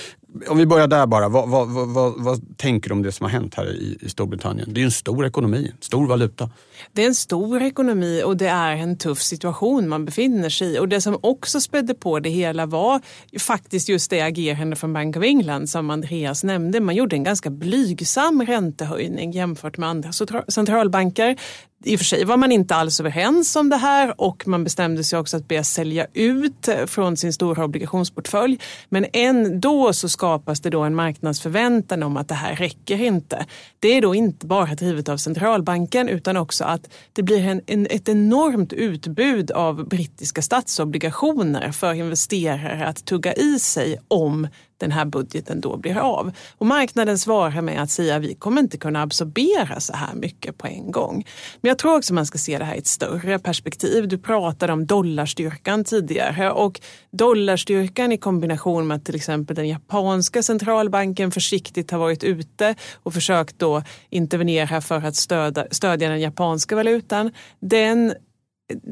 om 0.47 0.57
vi 0.57 0.65
börjar 0.65 0.87
där 0.87 1.05
bara, 1.07 1.29
vad, 1.29 1.49
vad, 1.49 1.67
vad, 1.69 2.13
vad, 2.17 2.57
tänker 2.57 2.89
du 2.89 2.93
om 2.95 3.03
det 3.03 3.11
som 3.11 3.23
har 3.23 3.31
hänt 3.31 3.55
här 3.55 3.65
i, 3.65 3.97
i 4.01 4.09
Storbritannien? 4.09 4.73
Det 4.73 4.79
är 4.79 4.81
ju 4.81 4.85
en 4.85 4.91
stor 4.91 5.25
ekonomi, 5.25 5.71
stor 5.79 6.07
valuta. 6.07 6.49
Det 6.93 7.03
är 7.03 7.07
en 7.07 7.15
stor 7.15 7.61
ekonomi 7.61 8.23
och 8.25 8.37
det 8.37 8.47
är 8.47 8.75
en 8.75 8.97
tuff 8.97 9.21
situation 9.21 9.89
man 9.89 10.05
befinner 10.05 10.49
sig 10.49 10.75
i. 10.75 10.79
Och 10.79 10.87
det 10.87 11.01
som 11.01 11.19
också 11.21 11.61
spädde 11.61 11.93
på 11.93 12.19
det 12.19 12.29
hela 12.29 12.65
var 12.65 13.01
faktiskt 13.39 13.89
just 13.89 14.09
det 14.09 14.21
agerande 14.21 14.75
från 14.75 14.93
Bank 14.93 15.17
of 15.17 15.23
England 15.23 15.69
som 15.69 15.89
Andreas 15.89 16.43
nämnde. 16.43 16.79
Man 16.79 16.95
gjorde 16.95 17.15
en 17.15 17.23
ganska 17.23 17.49
blygsam 17.49 18.45
räntehöjning 18.45 19.31
jämfört 19.31 19.77
med 19.77 19.89
andra 19.89 20.11
centralbanker. 20.47 21.37
I 21.83 21.95
och 21.95 21.99
för 21.99 22.05
sig 22.05 22.23
var 22.25 22.37
man 22.37 22.51
inte 22.51 22.75
alls 22.75 22.99
överens 22.99 23.55
om 23.55 23.69
det 23.69 23.77
här 23.77 24.21
och 24.21 24.47
man 24.47 24.63
bestämde 24.63 25.03
sig 25.03 25.19
också 25.19 25.37
att 25.37 25.47
börja 25.47 25.63
sälja 25.63 26.07
ut 26.13 26.69
från 26.85 27.17
sin 27.17 27.33
stora 27.33 27.65
obligationsportfölj. 27.65 28.59
Men 28.89 29.05
ändå 29.13 29.93
så 29.93 30.09
skapas 30.09 30.59
det 30.59 30.69
då 30.69 30.81
en 30.81 30.95
marknadsförväntan 30.95 32.03
om 32.03 32.17
att 32.17 32.27
det 32.27 32.35
här 32.35 32.55
räcker 32.55 33.01
inte. 33.01 33.45
Det 33.79 33.87
är 33.87 34.01
då 34.01 34.15
inte 34.15 34.45
bara 34.45 34.75
drivet 34.75 35.09
av 35.09 35.17
centralbanken 35.17 36.09
utan 36.09 36.37
också 36.37 36.63
att 36.67 36.89
det 37.13 37.23
blir 37.23 37.47
en, 37.47 37.61
en, 37.65 37.87
ett 37.89 38.09
enormt 38.09 38.73
utbud 38.73 39.51
av 39.51 39.87
brittiska 39.87 40.41
statsobligationer 40.41 41.71
för 41.71 41.93
investerare 41.93 42.85
att 42.87 43.05
tugga 43.05 43.33
i 43.33 43.59
sig 43.59 43.97
om 44.07 44.47
den 44.77 44.91
här 44.91 45.05
budgeten 45.05 45.61
då 45.61 45.77
blir 45.77 45.97
av. 45.97 46.31
Och 46.57 46.65
marknaden 46.65 47.17
svarar 47.17 47.61
med 47.61 47.81
att 47.81 47.91
säga 47.91 48.15
att 48.15 48.21
vi 48.21 48.35
kommer 48.35 48.61
inte 48.61 48.77
kunna 48.77 49.01
absorbera 49.01 49.79
så 49.79 49.93
här 49.95 50.15
mycket 50.15 50.57
på 50.57 50.67
en 50.67 50.91
gång. 50.91 51.25
Men 51.61 51.69
jag 51.69 51.77
tror 51.77 51.97
också 51.97 52.13
man 52.13 52.25
ska 52.25 52.37
se 52.37 52.57
det 52.57 52.65
här 52.65 52.75
i 52.75 52.77
ett 52.77 52.87
större 52.87 53.39
perspektiv. 53.39 54.07
Du 54.07 54.17
pratade 54.17 54.73
om 54.73 54.85
dollarstyrkan 54.85 55.83
tidigare 55.83 56.51
och 56.51 56.81
dollarstyrkan 57.11 58.11
i 58.11 58.17
kombination 58.17 58.87
med 58.87 58.97
att 58.97 59.05
till 59.05 59.15
exempel 59.15 59.55
den 59.55 59.67
japanska 59.67 60.43
centralbanken 60.43 61.31
försiktigt 61.31 61.91
har 61.91 61.99
varit 61.99 62.23
ute 62.23 62.75
och 63.03 63.13
försökt 63.13 63.59
då 63.59 63.83
intervenera 64.09 64.81
för 64.81 65.05
att 65.05 65.15
stödja, 65.15 65.67
stödja 65.71 66.09
den 66.09 66.21
japanska 66.21 66.75
valutan. 66.75 67.31
Den 67.59 68.13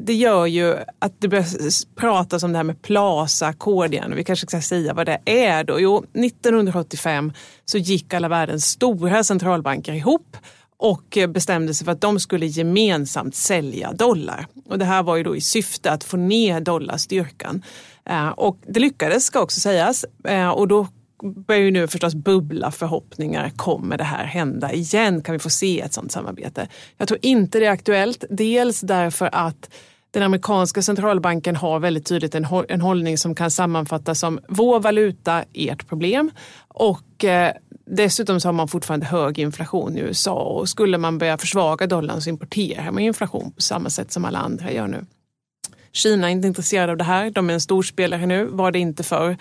det 0.06 0.14
gör 0.14 0.46
ju 0.46 0.76
att 0.98 1.20
det 1.20 1.28
börjar 1.28 1.46
pratas 1.94 2.42
om 2.42 2.52
det 2.52 2.58
här 2.58 2.64
med 2.64 2.82
Plaza-ackord. 2.82 4.14
Vi 4.14 4.24
kanske 4.24 4.46
ska 4.46 4.60
säga 4.60 4.94
vad 4.94 5.06
det 5.06 5.18
är 5.24 5.64
då. 5.64 5.80
Jo, 5.80 6.04
1985 6.14 7.32
så 7.64 7.78
gick 7.78 8.14
alla 8.14 8.28
världens 8.28 8.64
stora 8.64 9.24
centralbanker 9.24 9.92
ihop 9.92 10.36
och 10.78 11.18
bestämde 11.28 11.74
sig 11.74 11.84
för 11.84 11.92
att 11.92 12.00
de 12.00 12.20
skulle 12.20 12.46
gemensamt 12.46 13.34
sälja 13.34 13.92
dollar. 13.92 14.46
Och 14.68 14.78
det 14.78 14.84
här 14.84 15.02
var 15.02 15.16
ju 15.16 15.22
då 15.22 15.36
i 15.36 15.40
syfte 15.40 15.90
att 15.90 16.04
få 16.04 16.16
ner 16.16 16.60
dollarstyrkan. 16.60 17.62
Eh, 18.04 18.28
och 18.28 18.58
det 18.66 18.80
lyckades 18.80 19.24
ska 19.24 19.40
också 19.40 19.60
sägas. 19.60 20.04
Eh, 20.24 20.48
och 20.48 20.68
då 20.68 20.86
börjar 21.22 21.62
ju 21.62 21.70
nu 21.70 21.86
förstås 21.86 22.14
bubbla 22.14 22.70
förhoppningar. 22.70 23.50
Kommer 23.56 23.98
det 23.98 24.04
här 24.04 24.24
hända 24.24 24.72
igen? 24.72 25.22
Kan 25.22 25.32
vi 25.32 25.38
få 25.38 25.50
se 25.50 25.80
ett 25.80 25.92
sådant 25.92 26.12
samarbete? 26.12 26.68
Jag 26.96 27.08
tror 27.08 27.20
inte 27.22 27.58
det 27.58 27.66
är 27.66 27.70
aktuellt. 27.70 28.24
Dels 28.30 28.80
därför 28.80 29.30
att 29.32 29.70
den 30.10 30.22
amerikanska 30.22 30.82
centralbanken 30.82 31.56
har 31.56 31.80
väldigt 31.80 32.06
tydligt 32.06 32.34
en, 32.34 32.46
en 32.68 32.80
hållning 32.80 33.18
som 33.18 33.34
kan 33.34 33.50
sammanfattas 33.50 34.20
som 34.20 34.40
vår 34.48 34.80
valuta, 34.80 35.44
ert 35.52 35.88
problem. 35.88 36.30
Och 36.68 37.24
eh, 37.24 37.52
dessutom 37.86 38.40
så 38.40 38.48
har 38.48 38.52
man 38.52 38.68
fortfarande 38.68 39.06
hög 39.06 39.38
inflation 39.38 39.96
i 39.96 40.00
USA 40.00 40.42
och 40.42 40.68
skulle 40.68 40.98
man 40.98 41.18
börja 41.18 41.38
försvaga 41.38 41.86
dollarn 41.86 42.22
så 42.22 42.30
importerar 42.30 42.90
man 42.90 43.02
inflation 43.02 43.52
på 43.52 43.62
samma 43.62 43.90
sätt 43.90 44.12
som 44.12 44.24
alla 44.24 44.38
andra 44.38 44.72
gör 44.72 44.86
nu. 44.86 45.06
Kina 45.92 46.26
är 46.28 46.32
inte 46.32 46.48
intresserade 46.48 46.92
av 46.92 46.98
det 46.98 47.04
här. 47.04 47.30
De 47.30 47.50
är 47.50 47.54
en 47.54 47.60
storspelare 47.60 48.26
nu, 48.26 48.44
var 48.44 48.72
det 48.72 48.78
inte 48.78 49.02
förr. 49.02 49.36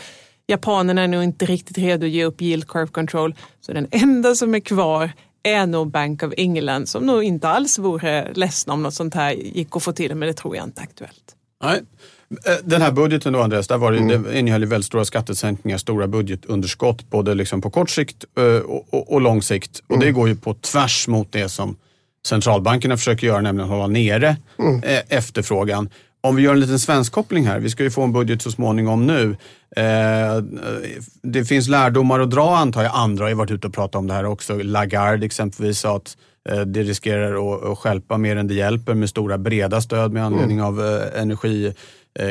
Japanerna 0.47 1.01
är 1.01 1.07
nog 1.07 1.23
inte 1.23 1.45
riktigt 1.45 1.77
redo 1.77 2.05
att 2.05 2.11
ge 2.11 2.25
upp 2.25 2.41
yield 2.41 2.67
curve 2.67 2.87
control. 2.87 3.35
Så 3.61 3.73
den 3.73 3.87
enda 3.91 4.35
som 4.35 4.55
är 4.55 4.59
kvar 4.59 5.11
är 5.43 5.65
nog 5.65 5.91
Bank 5.91 6.23
of 6.23 6.33
England 6.37 6.89
som 6.89 7.05
nog 7.05 7.23
inte 7.23 7.47
alls 7.47 7.79
vore 7.79 8.33
ledsna 8.33 8.73
om 8.73 8.83
något 8.83 8.93
sånt 8.93 9.13
här 9.13 9.31
gick 9.31 9.75
att 9.75 9.83
få 9.83 9.91
till, 9.91 10.15
men 10.15 10.27
det 10.27 10.33
tror 10.33 10.55
jag 10.55 10.65
inte 10.65 10.81
är 10.81 10.83
aktuellt. 10.83 11.35
Nej. 11.63 11.81
Eh, 12.45 12.53
den 12.63 12.81
här 12.81 12.91
budgeten 12.91 13.33
då 13.33 13.41
Andreas, 13.41 13.67
där 13.67 13.77
var 13.77 13.91
det, 13.91 13.97
mm. 13.97 14.23
det 14.23 14.39
innehöll 14.39 14.65
väldigt 14.65 14.85
stora 14.85 15.05
skattesänkningar, 15.05 15.77
stora 15.77 16.07
budgetunderskott 16.07 17.09
både 17.09 17.33
liksom 17.33 17.61
på 17.61 17.69
kort 17.69 17.89
sikt 17.89 18.25
eh, 18.37 18.43
och, 18.43 18.93
och, 18.93 19.13
och 19.13 19.21
lång 19.21 19.41
sikt. 19.41 19.81
Och 19.87 19.99
det 19.99 20.05
mm. 20.05 20.15
går 20.15 20.27
ju 20.27 20.35
på 20.35 20.53
tvärs 20.53 21.07
mot 21.07 21.31
det 21.31 21.49
som 21.49 21.77
centralbankerna 22.27 22.97
försöker 22.97 23.27
göra, 23.27 23.41
nämligen 23.41 23.69
hålla 23.69 23.87
nere 23.87 24.37
mm. 24.59 24.83
Eh, 24.83 25.01
efterfrågan. 25.09 25.89
Om 26.21 26.35
vi 26.35 26.43
gör 26.43 26.53
en 26.53 26.59
liten 26.59 26.79
svensk 26.79 27.11
koppling 27.11 27.45
här, 27.47 27.59
vi 27.59 27.69
ska 27.69 27.83
ju 27.83 27.91
få 27.91 28.03
en 28.03 28.13
budget 28.13 28.41
så 28.41 28.51
småningom 28.51 29.07
nu. 29.07 29.37
Eh, 29.75 30.43
det 31.21 31.45
finns 31.45 31.67
lärdomar 31.67 32.19
att 32.19 32.31
dra 32.31 32.57
antar 32.57 32.83
jag. 32.83 32.91
Andra 32.95 33.23
har 33.23 33.29
ju 33.29 33.35
varit 33.35 33.51
ute 33.51 33.67
och 33.67 33.73
pratat 33.73 33.95
om 33.95 34.07
det 34.07 34.13
här 34.13 34.25
också. 34.25 34.57
Lagarde 34.57 35.25
exempelvis 35.25 35.79
sa 35.79 35.95
att 35.95 36.17
eh, 36.49 36.61
det 36.61 36.83
riskerar 36.83 37.55
att, 37.55 37.63
att 37.63 37.77
skälpa 37.77 38.17
mer 38.17 38.35
än 38.35 38.47
det 38.47 38.53
hjälper 38.53 38.93
med 38.93 39.09
stora 39.09 39.37
breda 39.37 39.81
stöd 39.81 40.11
med 40.11 40.25
anledning 40.25 40.57
mm. 40.57 40.67
av 40.67 40.85
eh, 40.85 41.21
energi 41.21 41.73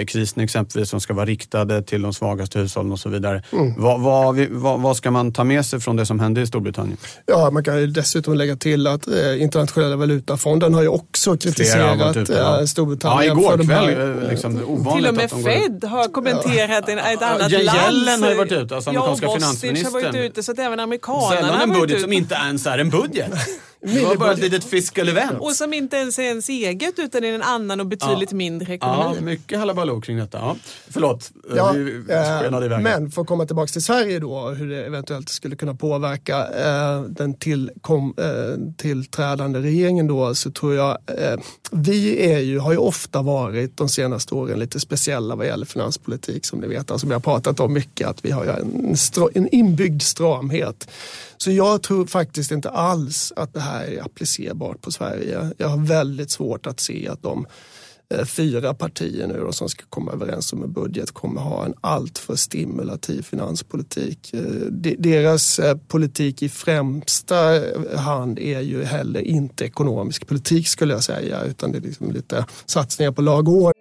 krisen 0.06 0.42
exempelvis 0.42 0.90
som 0.90 1.00
ska 1.00 1.14
vara 1.14 1.26
riktade 1.26 1.82
till 1.82 2.02
de 2.02 2.14
svagaste 2.14 2.58
hushållen 2.58 2.92
och 2.92 2.98
så 2.98 3.08
vidare. 3.08 3.42
Mm. 3.52 3.74
Vad, 3.76 4.00
vad, 4.00 4.36
vad, 4.50 4.80
vad, 4.80 4.96
ska 4.96 5.10
man 5.10 5.32
ta 5.32 5.44
med 5.44 5.66
sig 5.66 5.80
från 5.80 5.96
det 5.96 6.06
som 6.06 6.20
hände 6.20 6.40
i 6.40 6.46
Storbritannien? 6.46 6.96
Ja, 7.26 7.50
man 7.50 7.64
kan 7.64 7.92
dessutom 7.92 8.34
lägga 8.34 8.56
till 8.56 8.86
att 8.86 9.06
eh, 9.06 9.42
internationella 9.42 9.96
valutafonden 9.96 10.74
har 10.74 10.82
ju 10.82 10.88
också 10.88 11.36
kritiserat 11.36 12.16
ute, 12.16 12.32
ja. 12.32 12.60
Eh, 12.60 12.66
Storbritannien. 12.66 13.38
Ja, 13.38 13.54
igår 13.54 13.64
kväll. 13.64 13.84
Här, 13.84 14.22
eh, 14.22 14.30
liksom, 14.30 14.56
till 14.96 15.06
och 15.06 15.14
med 15.14 15.30
Fed 15.30 15.84
har 15.84 16.08
kommenterat 16.08 16.84
ja. 16.86 17.12
ett 17.12 17.22
annat 17.22 17.50
ja, 17.50 17.62
land. 17.62 17.78
Yellen 17.78 18.22
har 18.22 18.30
ju 18.30 18.36
varit 18.36 18.52
ute, 18.52 18.74
alltså 18.74 18.90
amerikanska 18.90 19.26
ja, 19.26 19.34
finansministern. 19.34 19.92
har 19.94 20.02
varit 20.02 20.30
ute, 20.30 20.42
så 20.42 20.52
att 20.52 20.58
även 20.58 20.80
amerikanerna 20.80 21.36
Sällan 21.36 21.60
en 21.60 21.80
budget 21.80 22.00
som 22.00 22.12
inte 22.12 22.34
ens 22.34 22.66
är 22.66 22.78
en 22.78 22.90
budget. 22.90 23.32
Det 23.84 24.04
var 24.04 24.16
bara 24.16 24.32
ett 24.32 24.38
litet 24.38 24.64
fiscal 24.64 25.08
event. 25.08 25.38
Och 25.40 25.52
som 25.52 25.72
inte 25.72 25.96
ens 25.96 26.18
är 26.18 26.22
ens 26.22 26.48
eget 26.48 26.98
utan 26.98 27.24
är 27.24 27.32
en 27.32 27.42
annan 27.42 27.80
och 27.80 27.86
betydligt 27.86 28.30
ja. 28.30 28.36
mindre 28.36 28.74
ekonomi. 28.74 29.16
Ja, 29.16 29.24
mycket 29.24 29.58
halabaloo 29.58 30.00
kring 30.00 30.16
detta. 30.16 30.38
Ja. 30.38 30.56
Förlåt, 30.88 31.32
ja, 31.56 31.72
vi 31.72 32.04
äh, 32.72 32.78
Men 32.80 33.10
för 33.10 33.22
att 33.22 33.28
komma 33.28 33.46
tillbaka 33.46 33.72
till 33.72 33.84
Sverige 33.84 34.18
då, 34.18 34.48
hur 34.48 34.70
det 34.70 34.84
eventuellt 34.84 35.28
skulle 35.28 35.56
kunna 35.56 35.74
påverka 35.74 36.48
äh, 36.48 37.02
den 37.02 37.34
tillkom, 37.34 38.14
äh, 38.18 38.74
tillträdande 38.76 39.58
regeringen 39.58 40.06
då, 40.06 40.34
så 40.34 40.50
tror 40.50 40.74
jag 40.74 40.98
vi 41.70 42.32
är 42.32 42.38
ju, 42.38 42.58
har 42.58 42.72
ju 42.72 42.78
ofta 42.78 43.22
varit 43.22 43.76
de 43.76 43.88
senaste 43.88 44.34
åren 44.34 44.58
lite 44.58 44.80
speciella 44.80 45.36
vad 45.36 45.46
gäller 45.46 45.66
finanspolitik 45.66 46.46
som 46.46 46.58
ni 46.58 46.66
vet. 46.66 46.90
Alltså 46.90 47.06
vi 47.06 47.12
har 47.12 47.20
pratat 47.20 47.60
om 47.60 47.72
mycket 47.72 48.08
att 48.08 48.24
vi 48.24 48.30
har 48.30 48.44
en, 48.44 48.96
en 49.34 49.54
inbyggd 49.54 50.02
stramhet. 50.02 50.88
Så 51.36 51.50
jag 51.50 51.82
tror 51.82 52.06
faktiskt 52.06 52.50
inte 52.50 52.70
alls 52.70 53.32
att 53.36 53.54
det 53.54 53.60
här 53.60 53.73
är 53.82 54.04
applicerbart 54.04 54.80
på 54.80 54.90
Sverige. 54.90 55.50
Jag 55.58 55.68
har 55.68 55.86
väldigt 55.86 56.30
svårt 56.30 56.66
att 56.66 56.80
se 56.80 57.08
att 57.08 57.22
de 57.22 57.46
eh, 58.14 58.24
fyra 58.24 58.74
partier 58.74 59.26
nu 59.26 59.40
då, 59.40 59.52
som 59.52 59.68
ska 59.68 59.84
komma 59.88 60.12
överens 60.12 60.52
om 60.52 60.62
en 60.62 60.72
budget 60.72 61.10
kommer 61.10 61.40
ha 61.40 61.64
en 61.64 61.74
alltför 61.80 62.36
stimulativ 62.36 63.22
finanspolitik. 63.22 64.34
Eh, 64.34 64.40
deras 64.98 65.58
eh, 65.58 65.76
politik 65.88 66.42
i 66.42 66.48
främsta 66.48 67.60
hand 67.96 68.38
är 68.38 68.60
ju 68.60 68.84
heller 68.84 69.20
inte 69.20 69.64
ekonomisk 69.64 70.26
politik 70.26 70.68
skulle 70.68 70.92
jag 70.92 71.04
säga 71.04 71.42
utan 71.44 71.72
det 71.72 71.78
är 71.78 71.82
liksom 71.82 72.12
lite 72.12 72.46
satsningar 72.66 73.12
på 73.12 73.22
lag 73.22 73.48
och. 73.48 73.72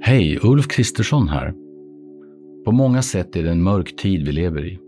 Hej, 0.00 0.38
Ulf 0.42 0.68
Kristersson 0.68 1.28
här. 1.28 1.52
På 2.64 2.72
många 2.72 3.02
sätt 3.02 3.36
är 3.36 3.42
det 3.42 3.50
en 3.50 3.62
mörk 3.62 3.96
tid 3.96 4.26
vi 4.26 4.32
lever 4.32 4.66
i. 4.66 4.87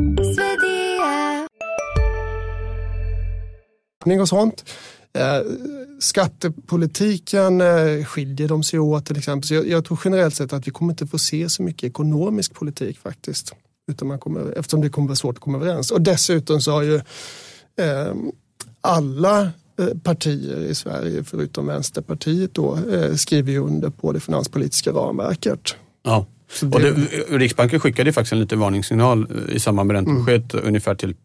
Och 4.05 4.29
sånt. 4.29 4.65
Eh, 5.13 5.41
skattepolitiken 5.99 7.61
eh, 7.61 8.05
skiljer 8.05 8.47
de 8.47 8.63
sig 8.63 8.79
åt 8.79 9.05
till 9.05 9.17
exempel. 9.17 9.47
Så 9.47 9.53
jag, 9.53 9.67
jag, 9.67 9.85
tror 9.85 9.99
generellt 10.05 10.35
sett 10.35 10.53
att 10.53 10.67
vi 10.67 10.71
kommer 10.71 10.93
inte 10.93 11.07
få 11.07 11.17
se 11.17 11.49
så 11.49 11.63
mycket 11.63 11.83
ekonomisk 11.83 12.53
politik 12.53 12.99
faktiskt. 12.99 13.53
Utan 13.91 14.07
man 14.07 14.19
kommer, 14.19 14.53
eftersom 14.57 14.81
det 14.81 14.89
kommer 14.89 15.07
vara 15.07 15.15
svårt 15.15 15.35
att 15.35 15.41
komma 15.41 15.57
överens. 15.57 15.91
Och 15.91 16.01
dessutom 16.01 16.61
så 16.61 16.71
har 16.71 16.81
ju 16.81 16.95
eh, 16.95 18.13
alla 18.81 19.41
eh, 19.79 19.97
partier 20.03 20.59
i 20.59 20.75
Sverige 20.75 21.23
förutom 21.23 21.67
Vänsterpartiet 21.67 22.53
då 22.53 22.77
eh, 22.91 23.15
skriver 23.15 23.57
under 23.57 23.89
på 23.89 24.11
det 24.11 24.19
finanspolitiska 24.19 24.91
ramverket. 24.91 25.75
Ja. 26.03 26.25
Det... 26.59 26.65
Och 26.75 26.81
det, 26.81 26.91
Riksbanken 27.37 27.79
skickade 27.79 28.13
faktiskt 28.13 28.33
en 28.33 28.39
liten 28.39 28.59
varningssignal 28.59 29.27
i 29.49 29.59
samband 29.59 29.87
med 29.87 29.95
räntebeskedet 29.95 30.53
mm. 30.53 30.67
ungefär 30.67 30.95
till 30.95 31.15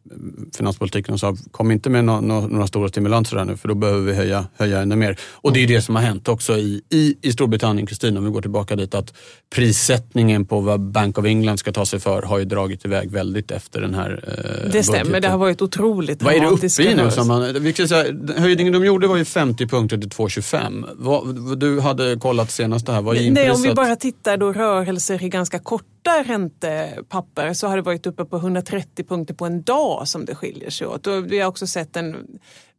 finanspolitiken 0.56 1.14
och 1.14 1.20
sa 1.20 1.36
kom 1.50 1.70
inte 1.70 1.90
med 1.90 2.04
no, 2.04 2.20
no, 2.20 2.48
några 2.48 2.66
stora 2.66 2.88
stimulanser 2.88 3.36
här 3.36 3.44
nu 3.44 3.56
för 3.56 3.68
då 3.68 3.74
behöver 3.74 4.00
vi 4.00 4.14
höja, 4.14 4.46
höja 4.56 4.80
ännu 4.80 4.96
mer. 4.96 5.18
Och 5.32 5.52
det 5.52 5.62
är 5.62 5.66
det 5.66 5.82
som 5.82 5.94
har 5.94 6.02
hänt 6.02 6.28
också 6.28 6.56
i, 6.56 6.82
i, 6.90 7.16
i 7.22 7.32
Storbritannien, 7.32 7.86
Kristina, 7.86 8.18
om 8.18 8.24
vi 8.24 8.30
går 8.30 8.42
tillbaka 8.42 8.76
dit, 8.76 8.94
att 8.94 9.14
prissättningen 9.54 10.46
på 10.46 10.60
vad 10.60 10.80
Bank 10.80 11.18
of 11.18 11.24
England 11.24 11.58
ska 11.58 11.72
ta 11.72 11.86
sig 11.86 12.00
för 12.00 12.22
har 12.22 12.38
ju 12.38 12.44
dragit 12.44 12.84
iväg 12.84 13.10
väldigt 13.10 13.50
efter 13.50 13.80
den 13.80 13.94
här 13.94 14.24
eh, 14.26 14.70
Det 14.72 14.82
stämmer, 14.82 14.98
budgeten. 14.98 15.22
det 15.22 15.28
har 15.28 15.38
varit 15.38 15.62
otroligt 15.62 16.22
Vad 16.22 16.34
är 16.34 16.40
det 16.40 16.46
uppe 16.46 16.82
i 16.82 16.94
nu? 16.94 17.10
Som 17.10 17.28
man, 17.28 17.62
vi 17.62 17.72
kan 17.72 17.88
säga, 17.88 18.14
höjningen 18.36 18.72
de 18.72 18.84
gjorde 18.84 19.06
var 19.06 19.16
ju 19.16 19.24
50 19.24 19.66
punkter 19.66 19.98
till 19.98 20.08
2,25. 20.08 20.84
Vad, 20.96 21.58
du 21.58 21.80
hade 21.80 22.16
kollat 22.16 22.50
senast 22.50 22.86
det 22.86 22.92
här, 22.92 23.02
vad 23.02 23.16
är 23.16 23.30
Nej, 23.30 23.50
om 23.50 23.62
vi 23.62 23.74
bara 23.74 23.96
tittar 23.96 24.36
då 24.36 24.52
rörelser 24.52 25.15
i 25.22 25.29
ganska 25.29 25.59
kort 25.59 25.85
korta 26.07 26.33
räntepapper 26.33 27.55
så 27.55 27.66
har 27.66 27.77
det 27.77 27.83
varit 27.83 28.07
uppe 28.07 28.25
på 28.25 28.37
130 28.37 29.05
punkter 29.09 29.35
på 29.35 29.47
en 29.47 29.62
dag 29.62 30.09
som 30.09 30.25
det 30.25 30.35
skiljer 30.35 30.71
sig 30.71 30.87
åt. 30.87 31.07
Och 31.07 31.33
vi 31.33 31.38
har 31.38 31.49
också 31.49 31.66
sett 31.66 31.97
en 31.97 32.16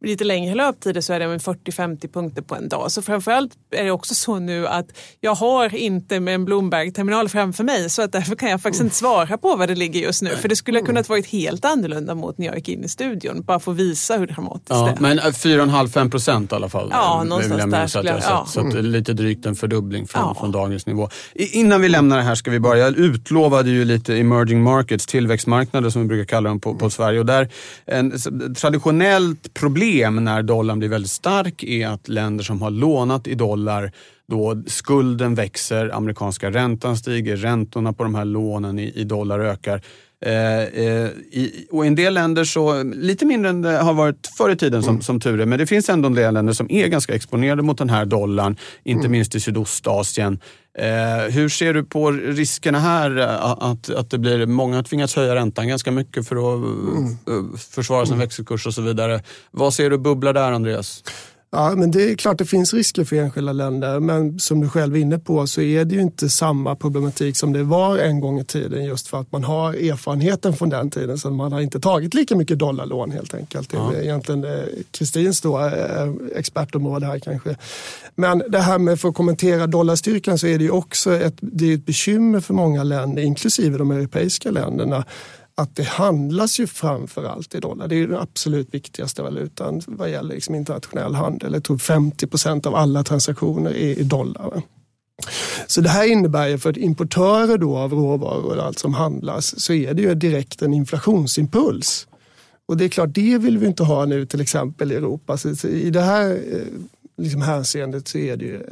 lite 0.00 0.24
längre 0.24 0.54
löptider 0.54 1.00
så 1.00 1.12
är 1.12 1.20
det 1.20 1.26
40-50 1.26 2.12
punkter 2.12 2.42
på 2.42 2.54
en 2.54 2.68
dag. 2.68 2.92
Så 2.92 3.02
framförallt 3.02 3.52
är 3.70 3.84
det 3.84 3.90
också 3.90 4.14
så 4.14 4.38
nu 4.38 4.66
att 4.66 4.86
jag 5.20 5.34
har 5.34 5.74
inte 5.74 6.20
med 6.20 6.34
en 6.34 6.44
Bloomberg-terminal 6.44 7.28
framför 7.28 7.64
mig 7.64 7.90
så 7.90 8.02
att 8.02 8.12
därför 8.12 8.36
kan 8.36 8.50
jag 8.50 8.62
faktiskt 8.62 8.82
inte 8.82 8.96
svara 8.96 9.38
på 9.38 9.56
vad 9.56 9.68
det 9.68 9.74
ligger 9.74 10.00
just 10.00 10.22
nu. 10.22 10.30
För 10.30 10.48
det 10.48 10.56
skulle 10.56 10.78
ha 10.78 10.86
kunnat 10.86 11.08
varit 11.08 11.26
helt 11.26 11.64
annorlunda 11.64 12.14
mot 12.14 12.38
när 12.38 12.46
jag 12.46 12.56
gick 12.56 12.68
in 12.68 12.84
i 12.84 12.88
studion. 12.88 13.42
Bara 13.42 13.60
för 13.60 13.72
att 13.72 13.78
visa 13.78 14.16
hur 14.16 14.26
dramatiskt 14.26 14.70
ja, 14.70 14.84
det 14.84 14.90
är. 14.90 15.00
Men 15.00 15.18
4,5-5 15.18 16.10
procent 16.10 16.52
i 16.52 16.54
alla 16.54 16.68
fall. 16.68 16.88
Ja, 16.92 17.24
någonstans 17.24 17.70
där. 17.70 17.86
Skulle 17.86 18.10
jag, 18.10 18.20
ja. 18.22 18.46
Så, 18.48 18.70
så 18.70 18.80
lite 18.80 19.12
drygt 19.12 19.46
en 19.46 19.54
fördubbling 19.54 20.06
från, 20.06 20.22
ja. 20.22 20.36
från 20.40 20.52
dagens 20.52 20.86
nivå. 20.86 21.08
Innan 21.34 21.80
vi 21.80 21.88
lämnar 21.88 22.16
det 22.16 22.22
här 22.22 22.34
ska 22.34 22.50
vi 22.50 22.60
bara, 22.60 22.78
utlovade 23.18 23.70
ju 23.70 23.84
lite 23.84 24.16
emerging 24.16 24.62
markets, 24.62 25.06
tillväxtmarknader 25.06 25.90
som 25.90 26.02
vi 26.02 26.08
brukar 26.08 26.24
kalla 26.24 26.48
dem 26.48 26.60
på, 26.60 26.74
på 26.74 26.90
Sverige. 26.90 27.20
Och 27.20 27.26
där, 27.26 27.48
en, 27.86 28.12
traditionellt 28.54 29.54
problem 29.54 30.24
när 30.24 30.42
dollarn 30.42 30.78
blir 30.78 30.88
väldigt 30.88 31.10
stark 31.10 31.62
är 31.62 31.88
att 31.88 32.08
länder 32.08 32.44
som 32.44 32.62
har 32.62 32.70
lånat 32.70 33.26
i 33.26 33.34
dollar 33.34 33.92
då 34.28 34.62
skulden 34.66 35.34
växer, 35.34 35.94
amerikanska 35.94 36.50
räntan 36.50 36.96
stiger, 36.96 37.36
räntorna 37.36 37.92
på 37.92 38.02
de 38.02 38.14
här 38.14 38.24
lånen 38.24 38.78
i, 38.78 38.92
i 38.94 39.04
dollar 39.04 39.38
ökar. 39.38 39.82
Eh, 40.20 40.62
eh, 40.62 41.08
i, 41.32 41.66
och 41.70 41.84
I 41.84 41.88
en 41.88 41.94
del 41.94 42.14
länder, 42.14 42.44
så 42.44 42.82
lite 42.82 43.26
mindre 43.26 43.50
än 43.50 43.62
det 43.62 43.78
har 43.78 43.94
varit 43.94 44.30
förr 44.36 44.50
i 44.50 44.56
tiden 44.56 44.82
som, 44.82 44.90
mm. 44.90 45.02
som 45.02 45.20
tur 45.20 45.40
är, 45.40 45.46
men 45.46 45.58
det 45.58 45.66
finns 45.66 45.88
ändå 45.88 46.06
en 46.06 46.14
del 46.14 46.34
länder 46.34 46.52
som 46.52 46.70
är 46.70 46.86
ganska 46.86 47.14
exponerade 47.14 47.62
mot 47.62 47.78
den 47.78 47.90
här 47.90 48.04
dollarn, 48.04 48.56
inte 48.84 49.00
mm. 49.00 49.12
minst 49.12 49.34
i 49.34 49.40
Sydostasien. 49.40 50.38
Eh, 50.78 51.32
hur 51.32 51.48
ser 51.48 51.74
du 51.74 51.84
på 51.84 52.10
riskerna 52.10 52.78
här? 52.78 53.16
Att, 53.70 53.90
att 53.90 54.10
det 54.10 54.18
blir, 54.18 54.46
många 54.46 54.82
tvingas 54.82 55.16
höja 55.16 55.34
räntan 55.34 55.68
ganska 55.68 55.90
mycket 55.90 56.28
för 56.28 56.36
att 56.36 56.58
mm. 56.64 57.12
Eh, 57.12 57.58
försvara 57.58 58.06
sin 58.06 58.18
växelkurs 58.18 58.66
och 58.66 58.74
så 58.74 58.82
vidare. 58.82 59.22
Vad 59.50 59.74
ser 59.74 59.90
du 59.90 59.98
bubblar 59.98 60.32
där, 60.32 60.52
Andreas? 60.52 61.04
Ja, 61.50 61.74
men 61.76 61.90
det 61.90 62.10
är 62.10 62.14
klart 62.14 62.38
det 62.38 62.44
finns 62.44 62.74
risker 62.74 63.04
för 63.04 63.16
enskilda 63.16 63.52
länder. 63.52 64.00
Men 64.00 64.38
som 64.38 64.60
du 64.60 64.68
själv 64.68 64.96
är 64.96 65.00
inne 65.00 65.18
på 65.18 65.46
så 65.46 65.60
är 65.60 65.84
det 65.84 65.94
ju 65.94 66.00
inte 66.00 66.30
samma 66.30 66.76
problematik 66.76 67.36
som 67.36 67.52
det 67.52 67.62
var 67.62 67.98
en 67.98 68.20
gång 68.20 68.40
i 68.40 68.44
tiden 68.44 68.84
just 68.84 69.08
för 69.08 69.20
att 69.20 69.32
man 69.32 69.44
har 69.44 69.74
erfarenheten 69.74 70.52
från 70.52 70.68
den 70.68 70.90
tiden. 70.90 71.18
Så 71.18 71.30
man 71.30 71.52
har 71.52 71.60
inte 71.60 71.80
tagit 71.80 72.14
lika 72.14 72.36
mycket 72.36 72.58
dollarlån 72.58 73.10
helt 73.10 73.34
enkelt. 73.34 73.72
Ja. 73.72 73.90
Det 73.92 73.98
är 73.98 74.02
egentligen 74.02 74.44
eh, 74.44 74.64
Kristins 74.90 75.44
eh, 75.44 76.12
expertområde 76.34 77.06
här 77.06 77.18
kanske. 77.18 77.56
Men 78.14 78.42
det 78.48 78.60
här 78.60 78.78
med, 78.78 79.00
för 79.00 79.08
att 79.08 79.14
kommentera 79.14 79.66
dollarstyrkan 79.66 80.38
så 80.38 80.46
är 80.46 80.58
det 80.58 80.64
ju 80.64 80.70
också 80.70 81.14
ett, 81.14 81.34
det 81.40 81.70
är 81.70 81.74
ett 81.74 81.86
bekymmer 81.86 82.40
för 82.40 82.54
många 82.54 82.82
länder, 82.82 83.22
inklusive 83.22 83.78
de 83.78 83.90
europeiska 83.90 84.50
länderna 84.50 85.04
att 85.58 85.76
det 85.76 85.84
handlas 85.84 86.60
ju 86.60 86.66
framför 86.66 87.24
allt 87.24 87.54
i 87.54 87.60
dollar. 87.60 87.88
Det 87.88 87.94
är 87.94 87.96
ju 87.96 88.06
den 88.06 88.20
absolut 88.20 88.74
viktigaste 88.74 89.22
valutan 89.22 89.82
vad 89.86 90.10
gäller 90.10 90.34
liksom 90.34 90.54
internationell 90.54 91.14
handel. 91.14 91.52
Jag 91.52 91.64
tror 91.64 91.78
50 91.78 92.26
procent 92.26 92.66
av 92.66 92.74
alla 92.74 93.04
transaktioner 93.04 93.70
är 93.70 93.98
i 93.98 94.02
dollar. 94.02 94.62
Så 95.66 95.80
det 95.80 95.88
här 95.88 96.06
innebär 96.06 96.48
ju 96.48 96.58
för 96.58 96.70
att 96.70 96.76
importörer 96.76 97.58
då 97.58 97.76
av 97.76 97.92
råvaror 97.92 98.56
och 98.56 98.64
allt 98.64 98.78
som 98.78 98.94
handlas 98.94 99.60
så 99.60 99.72
är 99.72 99.94
det 99.94 100.02
ju 100.02 100.14
direkt 100.14 100.62
en 100.62 100.74
inflationsimpuls. 100.74 102.06
Och 102.66 102.76
det 102.76 102.84
är 102.84 102.88
klart, 102.88 103.14
det 103.14 103.38
vill 103.38 103.58
vi 103.58 103.66
inte 103.66 103.84
ha 103.84 104.04
nu 104.04 104.26
till 104.26 104.40
exempel 104.40 104.92
i 104.92 104.94
Europa. 104.94 105.36
Så 105.36 105.68
I 105.68 105.90
det 105.90 106.02
här 106.02 106.30
eh, 106.30 106.66
liksom 107.18 107.42
hänseendet 107.42 108.08
så 108.08 108.18
är 108.18 108.36
det 108.36 108.44
ju 108.44 108.62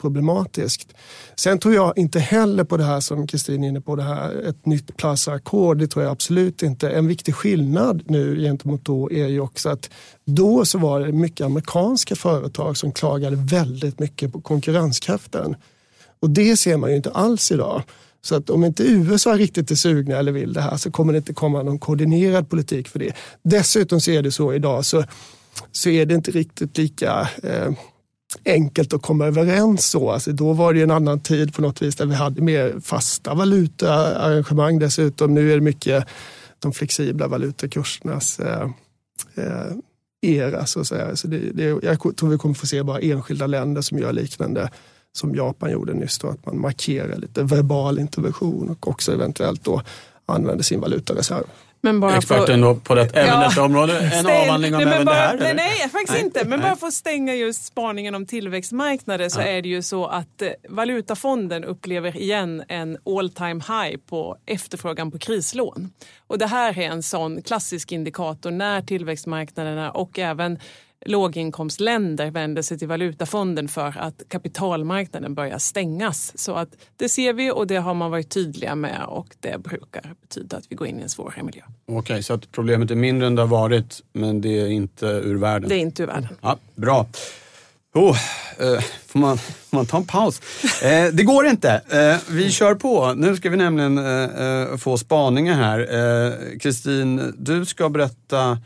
problematiskt. 0.00 0.94
Sen 1.36 1.58
tror 1.58 1.74
jag 1.74 1.98
inte 1.98 2.20
heller 2.20 2.64
på 2.64 2.76
det 2.76 2.84
här 2.84 3.00
som 3.00 3.26
Kristin 3.26 3.64
är 3.64 3.68
inne 3.68 3.80
på, 3.80 3.96
det 3.96 4.02
här 4.02 4.48
ett 4.48 4.66
nytt 4.66 4.96
Plaza-ackord. 4.96 5.78
Det 5.78 5.86
tror 5.86 6.04
jag 6.04 6.12
absolut 6.12 6.62
inte. 6.62 6.90
En 6.90 7.06
viktig 7.06 7.34
skillnad 7.34 8.02
nu 8.06 8.40
gentemot 8.40 8.84
då 8.84 9.12
är 9.12 9.26
ju 9.26 9.40
också 9.40 9.68
att 9.68 9.90
då 10.24 10.64
så 10.64 10.78
var 10.78 11.00
det 11.00 11.12
mycket 11.12 11.44
amerikanska 11.44 12.16
företag 12.16 12.76
som 12.76 12.92
klagade 12.92 13.36
väldigt 13.36 13.98
mycket 13.98 14.32
på 14.32 14.40
konkurrenskraften. 14.40 15.56
Och 16.20 16.30
det 16.30 16.56
ser 16.56 16.76
man 16.76 16.90
ju 16.90 16.96
inte 16.96 17.10
alls 17.10 17.52
idag. 17.52 17.82
Så 18.24 18.34
att 18.34 18.50
om 18.50 18.64
inte 18.64 18.82
USA 18.82 19.36
riktigt 19.36 19.70
är 19.70 19.74
sugna 19.74 20.16
eller 20.16 20.32
vill 20.32 20.52
det 20.52 20.60
här 20.60 20.76
så 20.76 20.90
kommer 20.90 21.12
det 21.12 21.16
inte 21.16 21.34
komma 21.34 21.62
någon 21.62 21.78
koordinerad 21.78 22.50
politik 22.50 22.88
för 22.88 22.98
det. 22.98 23.12
Dessutom 23.42 24.00
så 24.00 24.10
är 24.10 24.22
det 24.22 24.32
så 24.32 24.52
idag 24.52 24.84
så, 24.84 25.04
så 25.72 25.88
är 25.88 26.06
det 26.06 26.14
inte 26.14 26.30
riktigt 26.30 26.78
lika 26.78 27.28
eh, 27.42 27.72
enkelt 28.44 28.92
att 28.92 29.02
komma 29.02 29.26
överens 29.26 29.86
så. 29.86 30.10
Alltså 30.10 30.32
då 30.32 30.52
var 30.52 30.74
det 30.74 30.82
en 30.82 30.90
annan 30.90 31.20
tid 31.20 31.54
på 31.54 31.62
något 31.62 31.82
vis 31.82 31.96
där 31.96 32.06
vi 32.06 32.14
hade 32.14 32.42
mer 32.42 32.80
fasta 32.80 33.34
valutaarrangemang 33.34 34.78
dessutom. 34.78 35.34
Nu 35.34 35.52
är 35.52 35.54
det 35.54 35.60
mycket 35.60 36.06
de 36.58 36.72
flexibla 36.72 37.28
valutakursernas 37.28 38.40
eh, 38.40 38.70
eh, 39.34 39.72
era 40.22 40.66
så 40.66 40.80
att 40.80 40.86
säga. 40.86 41.16
Så 41.16 41.28
det, 41.28 41.38
det, 41.38 41.64
jag 41.82 42.16
tror 42.16 42.28
vi 42.28 42.38
kommer 42.38 42.54
få 42.54 42.66
se 42.66 42.82
bara 42.82 43.00
enskilda 43.00 43.46
länder 43.46 43.82
som 43.82 43.98
gör 43.98 44.12
liknande 44.12 44.70
som 45.12 45.34
Japan 45.34 45.70
gjorde 45.70 45.94
nyss, 45.94 46.18
då, 46.18 46.28
att 46.28 46.46
man 46.46 46.60
markerar 46.60 47.16
lite 47.16 47.42
verbal 47.42 47.98
intervention 47.98 48.68
och 48.68 48.88
också 48.88 49.12
eventuellt 49.12 49.64
då 49.64 49.82
använder 50.26 50.64
sin 50.64 50.80
valutareserv. 50.80 51.44
Men 51.84 52.00
bara 52.00 52.16
Experten 52.16 52.62
för, 52.62 52.74
på 52.74 52.94
det, 52.94 53.16
även 53.16 53.28
ja, 53.28 53.48
detta 53.48 53.62
område. 53.62 54.00
En 54.00 54.10
stäng, 54.10 54.42
avhandling 54.42 54.74
om 54.74 54.82
nej, 54.84 54.94
även 54.94 55.06
bara, 55.06 55.14
det 55.14 55.20
här? 55.20 55.38
Nej, 55.38 55.54
nej 55.54 55.88
faktiskt 55.88 56.12
nej, 56.12 56.20
inte. 56.22 56.44
Men 56.44 56.60
nej. 56.60 56.68
bara 56.68 56.76
för 56.76 56.86
att 56.86 56.92
stänga 56.92 57.34
just 57.34 57.64
spaningen 57.64 58.14
om 58.14 58.26
tillväxtmarknader 58.26 59.28
så 59.28 59.40
ja. 59.40 59.44
är 59.44 59.62
det 59.62 59.68
ju 59.68 59.82
så 59.82 60.06
att 60.06 60.42
eh, 60.42 60.48
Valutafonden 60.68 61.64
upplever 61.64 62.16
igen 62.16 62.62
en 62.68 62.98
all 63.06 63.30
time 63.30 63.62
high 63.68 63.96
på 63.96 64.36
efterfrågan 64.46 65.10
på 65.10 65.18
krislån. 65.18 65.92
Och 66.26 66.38
det 66.38 66.46
här 66.46 66.78
är 66.78 66.82
en 66.82 67.02
sån 67.02 67.42
klassisk 67.42 67.92
indikator 67.92 68.50
när 68.50 68.82
tillväxtmarknaderna 68.82 69.90
och 69.90 70.18
även 70.18 70.58
låginkomstländer 71.06 72.30
vänder 72.30 72.62
sig 72.62 72.78
till 72.78 72.88
Valutafonden 72.88 73.68
för 73.68 73.94
att 73.98 74.22
kapitalmarknaden 74.28 75.34
börjar 75.34 75.58
stängas. 75.58 76.32
Så 76.34 76.54
att 76.54 76.68
det 76.96 77.08
ser 77.08 77.32
vi 77.32 77.50
och 77.50 77.66
det 77.66 77.76
har 77.76 77.94
man 77.94 78.10
varit 78.10 78.30
tydliga 78.30 78.74
med 78.74 79.04
och 79.08 79.36
det 79.40 79.62
brukar 79.62 80.14
betyda 80.20 80.56
att 80.56 80.64
vi 80.68 80.76
går 80.76 80.86
in 80.86 80.98
i 81.00 81.02
en 81.02 81.08
svårare 81.08 81.42
miljö. 81.42 81.62
Okej, 81.86 81.98
okay, 81.98 82.22
så 82.22 82.34
att 82.34 82.52
problemet 82.52 82.90
är 82.90 82.94
mindre 82.94 83.26
än 83.26 83.34
det 83.34 83.42
har 83.42 83.48
varit 83.48 84.00
men 84.12 84.40
det 84.40 84.60
är 84.60 84.66
inte 84.66 85.06
ur 85.06 85.36
världen? 85.36 85.68
Det 85.68 85.74
är 85.74 85.80
inte 85.80 86.02
ur 86.02 86.06
världen. 86.06 86.28
Ja, 86.40 86.58
bra. 86.74 87.06
Oh, 87.94 88.16
eh, 88.58 88.80
får, 89.06 89.18
man, 89.18 89.38
får 89.38 89.76
man 89.76 89.86
ta 89.86 89.96
en 89.96 90.06
paus? 90.06 90.40
Eh, 90.82 91.12
det 91.12 91.22
går 91.22 91.46
inte. 91.46 91.80
Eh, 91.90 92.34
vi 92.34 92.50
kör 92.50 92.74
på. 92.74 93.14
Nu 93.16 93.36
ska 93.36 93.50
vi 93.50 93.56
nämligen 93.56 93.98
eh, 93.98 94.46
eh, 94.46 94.76
få 94.76 94.98
spaningar 94.98 95.54
här. 95.54 95.78
Eh, 95.80 96.58
Kristin, 96.58 97.34
du 97.38 97.64
ska 97.66 97.88
berätta 97.88 98.58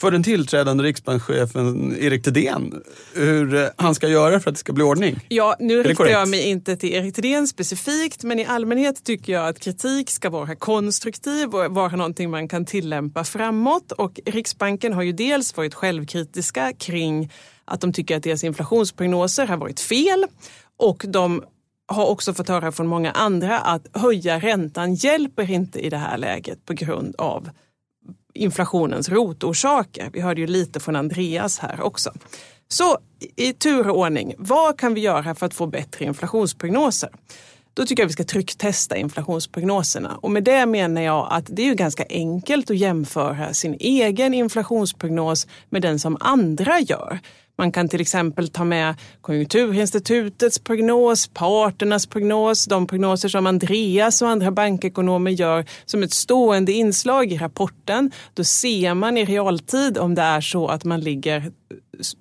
för 0.00 0.10
den 0.10 0.22
tillträdande 0.22 0.84
riksbankschefen 0.84 1.96
Erik 2.00 2.22
Thedéen 2.22 2.82
hur 3.14 3.54
eh, 3.54 3.68
han 3.76 3.94
ska 3.94 4.08
göra 4.08 4.40
för 4.40 4.50
att 4.50 4.54
det 4.54 4.60
ska 4.60 4.72
bli 4.72 4.84
ordning. 4.84 5.20
Ja, 5.28 5.56
nu 5.58 5.82
riktar 5.82 6.06
jag 6.06 6.28
mig 6.28 6.42
inte 6.42 6.76
till 6.76 6.92
Erik 6.92 7.14
Thedéen 7.14 7.48
specifikt 7.48 8.24
men 8.24 8.38
i 8.38 8.44
allmänhet 8.44 9.04
tycker 9.04 9.32
jag 9.32 9.48
att 9.48 9.60
kritik 9.60 10.10
ska 10.10 10.30
vara 10.30 10.56
konstruktiv 10.56 11.54
och 11.54 11.74
vara 11.74 11.96
någonting 11.96 12.30
man 12.30 12.48
kan 12.48 12.64
tillämpa 12.64 13.24
framåt. 13.24 13.92
Och 13.92 14.20
Riksbanken 14.26 14.92
har 14.92 15.02
ju 15.02 15.12
dels 15.12 15.56
varit 15.56 15.74
självkritiska 15.74 16.72
kring 16.78 17.32
att 17.64 17.80
de 17.80 17.92
tycker 17.92 18.16
att 18.16 18.22
deras 18.22 18.44
inflationsprognoser 18.44 19.46
har 19.46 19.56
varit 19.56 19.80
fel. 19.80 20.26
Och 20.76 21.04
de 21.08 21.42
har 21.86 22.06
också 22.06 22.34
fått 22.34 22.48
höra 22.48 22.72
från 22.72 22.86
många 22.86 23.10
andra 23.10 23.58
att 23.58 23.86
höja 23.92 24.38
räntan 24.38 24.94
hjälper 24.94 25.50
inte 25.50 25.80
i 25.80 25.90
det 25.90 25.96
här 25.96 26.18
läget 26.18 26.64
på 26.64 26.72
grund 26.72 27.14
av 27.18 27.50
inflationens 28.34 29.08
rotorsaker. 29.08 30.10
Vi 30.12 30.20
hörde 30.20 30.40
ju 30.40 30.46
lite 30.46 30.80
från 30.80 30.96
Andreas 30.96 31.58
här 31.58 31.80
också. 31.80 32.10
Så 32.68 32.98
i 33.36 33.52
tur 33.52 33.88
och 33.88 33.98
ordning, 33.98 34.34
vad 34.38 34.78
kan 34.78 34.94
vi 34.94 35.00
göra 35.00 35.34
för 35.34 35.46
att 35.46 35.54
få 35.54 35.66
bättre 35.66 36.04
inflationsprognoser? 36.04 37.10
Då 37.74 37.86
tycker 37.86 38.02
jag 38.02 38.06
vi 38.08 38.12
ska 38.12 38.24
trycktesta 38.24 38.96
inflationsprognoserna. 38.96 40.18
Och 40.22 40.30
med 40.30 40.44
det 40.44 40.66
menar 40.66 41.02
jag 41.02 41.28
att 41.30 41.44
det 41.48 41.62
är 41.62 41.66
ju 41.66 41.74
ganska 41.74 42.04
enkelt 42.08 42.70
att 42.70 42.76
jämföra 42.76 43.54
sin 43.54 43.76
egen 43.80 44.34
inflationsprognos 44.34 45.46
med 45.68 45.82
den 45.82 45.98
som 45.98 46.16
andra 46.20 46.80
gör. 46.80 47.20
Man 47.58 47.72
kan 47.72 47.88
till 47.88 48.00
exempel 48.00 48.48
ta 48.48 48.64
med 48.64 48.94
Konjunkturinstitutets 49.20 50.58
prognos, 50.58 51.28
parternas 51.28 52.06
prognos, 52.06 52.64
de 52.64 52.86
prognoser 52.86 53.28
som 53.28 53.46
Andreas 53.46 54.22
och 54.22 54.28
andra 54.28 54.50
bankekonomer 54.50 55.30
gör 55.30 55.64
som 55.84 56.02
ett 56.02 56.12
stående 56.12 56.72
inslag 56.72 57.32
i 57.32 57.38
rapporten. 57.38 58.10
Då 58.34 58.44
ser 58.44 58.94
man 58.94 59.16
i 59.16 59.24
realtid 59.24 59.98
om 59.98 60.14
det 60.14 60.22
är 60.22 60.40
så 60.40 60.68
att 60.68 60.84
man 60.84 61.00
ligger 61.00 61.52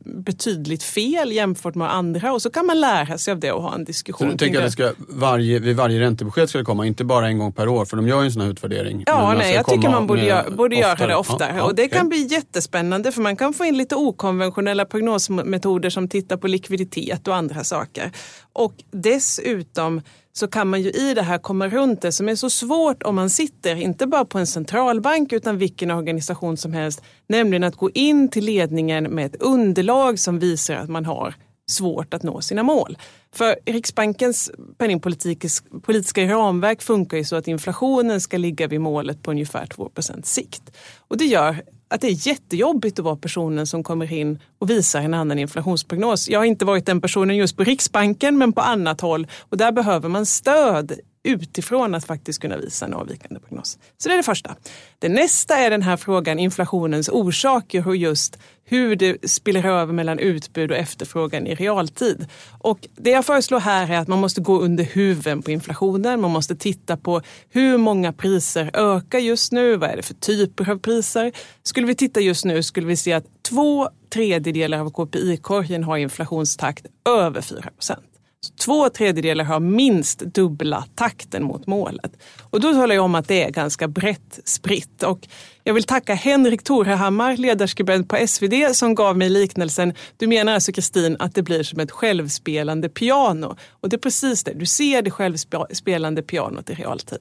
betydligt 0.03 0.83
fel 0.83 1.31
jämfört 1.31 1.75
med 1.75 1.93
andra 1.93 2.33
och 2.33 2.41
så 2.41 2.49
kan 2.49 2.65
man 2.65 2.79
lära 2.79 3.17
sig 3.17 3.31
av 3.31 3.39
det 3.39 3.51
och 3.51 3.61
ha 3.61 3.75
en 3.75 3.83
diskussion. 3.83 4.27
Så 4.27 4.31
du 4.31 4.37
tänker 4.37 4.59
att 4.59 4.65
det 4.65 4.71
ska 4.71 4.93
varje, 4.97 5.59
vid 5.59 5.75
varje 5.75 5.99
räntebesked 5.99 6.49
ska 6.49 6.57
det 6.57 6.65
komma, 6.65 6.85
inte 6.85 7.03
bara 7.03 7.27
en 7.27 7.37
gång 7.37 7.51
per 7.51 7.67
år 7.67 7.85
för 7.85 7.97
de 7.97 8.07
gör 8.07 8.19
ju 8.19 8.25
en 8.25 8.31
sån 8.31 8.41
här 8.41 8.49
utvärdering. 8.49 9.03
Ja, 9.05 9.33
nej, 9.37 9.55
jag 9.55 9.65
tycker 9.65 9.89
man 9.89 10.07
borde, 10.07 10.25
gör, 10.25 10.49
borde 10.49 10.75
göra 10.75 11.07
det 11.07 11.15
oftare 11.15 11.53
ja, 11.57 11.63
och 11.63 11.75
det 11.75 11.85
okay. 11.85 11.99
kan 11.99 12.09
bli 12.09 12.27
jättespännande 12.27 13.11
för 13.11 13.21
man 13.21 13.35
kan 13.35 13.53
få 13.53 13.65
in 13.65 13.77
lite 13.77 13.95
okonventionella 13.95 14.85
prognosmetoder 14.85 15.89
som 15.89 16.07
tittar 16.07 16.37
på 16.37 16.47
likviditet 16.47 17.27
och 17.27 17.35
andra 17.35 17.63
saker. 17.63 18.11
Och 18.53 18.73
dessutom 18.91 20.01
så 20.33 20.47
kan 20.47 20.67
man 20.67 20.81
ju 20.81 20.89
i 20.89 21.13
det 21.13 21.21
här 21.21 21.37
komma 21.37 21.67
runt 21.67 22.01
det 22.01 22.11
som 22.11 22.29
är 22.29 22.35
så 22.35 22.49
svårt 22.49 23.03
om 23.03 23.15
man 23.15 23.29
sitter, 23.29 23.75
inte 23.75 24.07
bara 24.07 24.25
på 24.25 24.39
en 24.39 24.47
centralbank 24.47 25.33
utan 25.33 25.57
vilken 25.57 25.91
organisation 25.91 26.57
som 26.57 26.73
helst, 26.73 27.01
nämligen 27.27 27.63
att 27.63 27.75
gå 27.75 27.89
in 27.91 28.29
till 28.29 28.45
ledningen 28.45 29.03
med 29.03 29.25
ett 29.25 29.41
underlag 29.41 30.19
som 30.19 30.39
visar 30.39 30.75
att 30.75 30.89
man 30.89 31.05
har 31.05 31.35
svårt 31.71 32.13
att 32.13 32.23
nå 32.23 32.41
sina 32.41 32.63
mål. 32.63 32.97
För 33.35 33.55
Riksbankens 33.65 34.51
penningpolitiska 34.77 36.25
ramverk 36.25 36.81
funkar 36.81 37.17
ju 37.17 37.25
så 37.25 37.35
att 37.35 37.47
inflationen 37.47 38.21
ska 38.21 38.37
ligga 38.37 38.67
vid 38.67 38.81
målet 38.81 39.23
på 39.23 39.31
ungefär 39.31 39.65
2% 39.65 40.23
sikt. 40.23 40.77
Och 41.07 41.17
det 41.17 41.25
gör 41.25 41.63
att 41.93 42.01
det 42.01 42.07
är 42.07 42.27
jättejobbigt 42.27 42.99
att 42.99 43.05
vara 43.05 43.15
personen 43.15 43.67
som 43.67 43.83
kommer 43.83 44.13
in 44.13 44.39
och 44.59 44.69
visar 44.69 45.01
en 45.01 45.13
annan 45.13 45.39
inflationsprognos. 45.39 46.29
Jag 46.29 46.39
har 46.39 46.45
inte 46.45 46.65
varit 46.65 46.85
den 46.85 47.01
personen 47.01 47.35
just 47.35 47.57
på 47.57 47.63
Riksbanken 47.63 48.37
men 48.37 48.53
på 48.53 48.61
annat 48.61 49.01
håll 49.01 49.27
och 49.39 49.57
där 49.57 49.71
behöver 49.71 50.09
man 50.09 50.25
stöd 50.25 50.99
utifrån 51.23 51.95
att 51.95 52.05
faktiskt 52.05 52.41
kunna 52.41 52.57
visa 52.57 52.85
en 52.85 52.93
avvikande 52.93 53.39
prognos. 53.39 53.77
Så 53.97 54.09
det 54.09 54.15
är 54.15 54.17
det 54.17 54.23
första. 54.23 54.55
Det 54.99 55.09
nästa 55.09 55.57
är 55.57 55.69
den 55.69 55.81
här 55.81 55.97
frågan 55.97 56.39
inflationens 56.39 57.09
orsaker 57.09 57.87
och 57.87 57.95
just 57.95 58.37
hur 58.65 58.95
det 58.95 59.29
spiller 59.29 59.65
över 59.65 59.93
mellan 59.93 60.19
utbud 60.19 60.71
och 60.71 60.77
efterfrågan 60.77 61.47
i 61.47 61.55
realtid. 61.55 62.27
Och 62.59 62.87
det 62.95 63.09
jag 63.09 63.25
föreslår 63.25 63.59
här 63.59 63.91
är 63.91 63.97
att 63.97 64.07
man 64.07 64.19
måste 64.19 64.41
gå 64.41 64.59
under 64.59 64.83
huven 64.83 65.41
på 65.41 65.51
inflationen. 65.51 66.21
Man 66.21 66.31
måste 66.31 66.55
titta 66.55 66.97
på 66.97 67.21
hur 67.49 67.77
många 67.77 68.13
priser 68.13 68.71
ökar 68.73 69.19
just 69.19 69.51
nu? 69.51 69.75
Vad 69.75 69.89
är 69.89 69.95
det 69.95 70.03
för 70.03 70.13
typer 70.13 70.69
av 70.69 70.79
priser? 70.79 71.31
Skulle 71.63 71.87
vi 71.87 71.95
titta 71.95 72.19
just 72.19 72.45
nu 72.45 72.63
skulle 72.63 72.87
vi 72.87 72.97
se 72.97 73.13
att 73.13 73.25
två 73.49 73.89
tredjedelar 74.13 74.79
av 74.79 74.91
KPI-korgen 74.91 75.83
har 75.83 75.97
inflationstakt 75.97 76.85
över 77.05 77.41
4 77.41 77.61
procent. 77.61 78.12
Två 78.65 78.89
tredjedelar 78.89 79.43
har 79.43 79.59
minst 79.59 80.19
dubbla 80.19 80.85
takten 80.95 81.43
mot 81.43 81.67
målet. 81.67 82.11
Och 82.41 82.59
då 82.59 82.73
talar 82.73 82.95
jag 82.95 83.05
om 83.05 83.15
att 83.15 83.27
det 83.27 83.43
är 83.43 83.49
ganska 83.49 83.87
brett 83.87 84.39
spritt. 84.45 85.03
Och 85.03 85.27
jag 85.63 85.73
vill 85.73 85.83
tacka 85.83 86.13
Henrik 86.13 86.63
Torehammar, 86.63 87.37
ledarskribent 87.37 88.09
på 88.09 88.27
SvD, 88.27 88.53
som 88.73 88.95
gav 88.95 89.17
mig 89.17 89.29
liknelsen. 89.29 89.93
Du 90.17 90.27
menar 90.27 90.53
alltså 90.53 90.71
Kristin 90.71 91.15
att 91.19 91.35
det 91.35 91.43
blir 91.43 91.63
som 91.63 91.79
ett 91.79 91.91
självspelande 91.91 92.89
piano. 92.89 93.55
Och 93.69 93.89
det 93.89 93.95
är 93.95 93.99
precis 93.99 94.43
det, 94.43 94.53
du 94.53 94.65
ser 94.65 95.01
det 95.01 95.11
självspelande 95.11 96.21
pianot 96.21 96.69
i 96.69 96.73
realtid. 96.73 97.19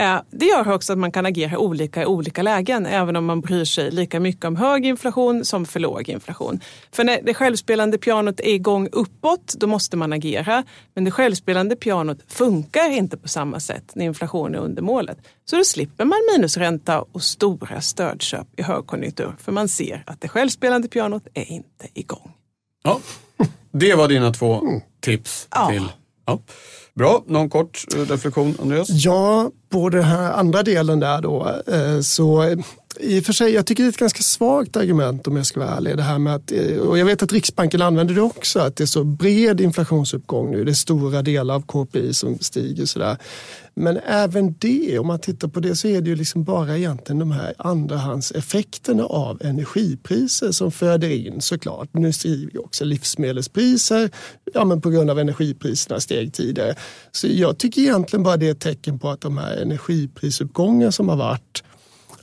Eh, 0.00 0.20
det 0.30 0.46
gör 0.46 0.72
också 0.72 0.92
att 0.92 0.98
man 0.98 1.12
kan 1.12 1.26
agera 1.26 1.58
olika 1.58 2.02
i 2.02 2.06
olika 2.06 2.42
lägen, 2.42 2.86
även 2.86 3.16
om 3.16 3.24
man 3.24 3.40
bryr 3.40 3.64
sig 3.64 3.90
lika 3.90 4.20
mycket 4.20 4.44
om 4.44 4.56
hög 4.56 4.86
inflation 4.86 5.44
som 5.44 5.66
för 5.66 5.80
låg 5.80 6.08
inflation. 6.08 6.60
För 6.92 7.04
när 7.04 7.20
det 7.22 7.34
självspelande 7.34 7.98
pianot 7.98 8.40
är 8.40 8.54
igång 8.54 8.88
uppåt, 8.92 9.54
då 9.56 9.66
måste 9.66 9.96
man 9.96 10.12
agera. 10.12 10.64
Men 10.94 11.04
det 11.04 11.10
självspelande 11.10 11.76
pianot 11.76 12.18
funkar 12.28 12.90
inte 12.90 13.16
på 13.16 13.28
samma 13.28 13.60
sätt 13.60 13.92
när 13.94 14.04
inflation 14.04 14.54
är 14.54 14.58
under 14.58 14.82
målet. 14.82 15.18
Så 15.44 15.56
då 15.56 15.64
slipper 15.64 16.04
man 16.04 16.18
minusränta 16.34 17.02
och 17.12 17.22
stora 17.22 17.80
stödköp 17.80 18.46
i 18.56 18.62
högkonjunktur, 18.62 19.32
för 19.38 19.52
man 19.52 19.68
ser 19.68 20.02
att 20.06 20.20
det 20.20 20.28
självspelande 20.28 20.88
pianot 20.88 21.26
är 21.34 21.50
inte 21.52 21.86
igång. 21.94 22.32
Ja, 22.84 23.00
det 23.72 23.94
var 23.94 24.08
dina 24.08 24.32
två 24.32 24.62
tips 25.00 25.48
Ja. 25.50 25.68
till. 25.68 25.88
Ja. 26.26 26.38
Bra, 26.96 27.24
någon 27.26 27.50
kort 27.50 27.84
eh, 27.96 28.00
reflektion 28.00 28.54
Andreas? 28.62 28.88
Ja, 28.90 29.50
på 29.68 29.88
den 29.88 30.04
här 30.04 30.32
andra 30.32 30.62
delen 30.62 31.00
där 31.00 31.22
då, 31.22 31.48
eh, 31.66 32.00
så 32.00 32.56
i 33.00 33.20
och 33.20 33.24
för 33.24 33.32
sig, 33.32 33.54
jag 33.54 33.66
tycker 33.66 33.82
det 33.82 33.86
är 33.86 33.90
ett 33.90 33.96
ganska 33.96 34.22
svagt 34.22 34.76
argument 34.76 35.26
om 35.26 35.36
jag 35.36 35.46
ska 35.46 35.60
vara 35.60 35.70
ärlig. 35.70 35.96
Det 35.96 36.02
här 36.02 36.18
med 36.18 36.34
att, 36.34 36.52
eh, 36.52 36.78
och 36.78 36.98
jag 36.98 37.06
vet 37.06 37.22
att 37.22 37.32
Riksbanken 37.32 37.82
använder 37.82 38.14
det 38.14 38.20
också, 38.20 38.58
att 38.60 38.76
det 38.76 38.84
är 38.84 38.86
så 38.86 39.04
bred 39.04 39.60
inflationsuppgång 39.60 40.50
nu. 40.50 40.64
Det 40.64 40.70
är 40.70 40.74
stora 40.74 41.22
delar 41.22 41.54
av 41.54 41.62
KPI 41.62 42.14
som 42.14 42.38
stiger 42.38 42.86
sådär. 42.86 43.16
Men 43.74 43.96
även 44.06 44.54
det, 44.58 44.98
om 44.98 45.06
man 45.06 45.18
tittar 45.18 45.48
på 45.48 45.60
det 45.60 45.76
så 45.76 45.88
är 45.88 46.00
det 46.00 46.10
ju 46.10 46.16
liksom 46.16 46.44
bara 46.44 46.76
egentligen 46.76 47.18
de 47.18 47.30
här 47.30 47.54
andrahandseffekterna 47.58 49.04
av 49.04 49.42
energipriser 49.42 50.52
som 50.52 50.72
föder 50.72 51.10
in 51.10 51.40
såklart. 51.40 51.88
Nu 51.92 52.12
stiger 52.12 52.52
ju 52.52 52.58
också 52.58 52.84
livsmedelspriser 52.84 54.10
ja, 54.54 54.64
men 54.64 54.80
på 54.80 54.90
grund 54.90 55.10
av 55.10 55.18
energipriserna 55.18 56.00
steg 56.00 56.32
tidigare. 56.32 56.74
Så 57.12 57.26
jag 57.30 57.58
tycker 57.58 57.80
egentligen 57.80 58.22
bara 58.22 58.36
det 58.36 58.46
är 58.46 58.50
ett 58.50 58.60
tecken 58.60 58.98
på 58.98 59.10
att 59.10 59.20
de 59.20 59.38
här 59.38 59.56
energiprisuppgångar 59.56 60.90
som 60.90 61.08
har 61.08 61.16
varit, 61.16 61.62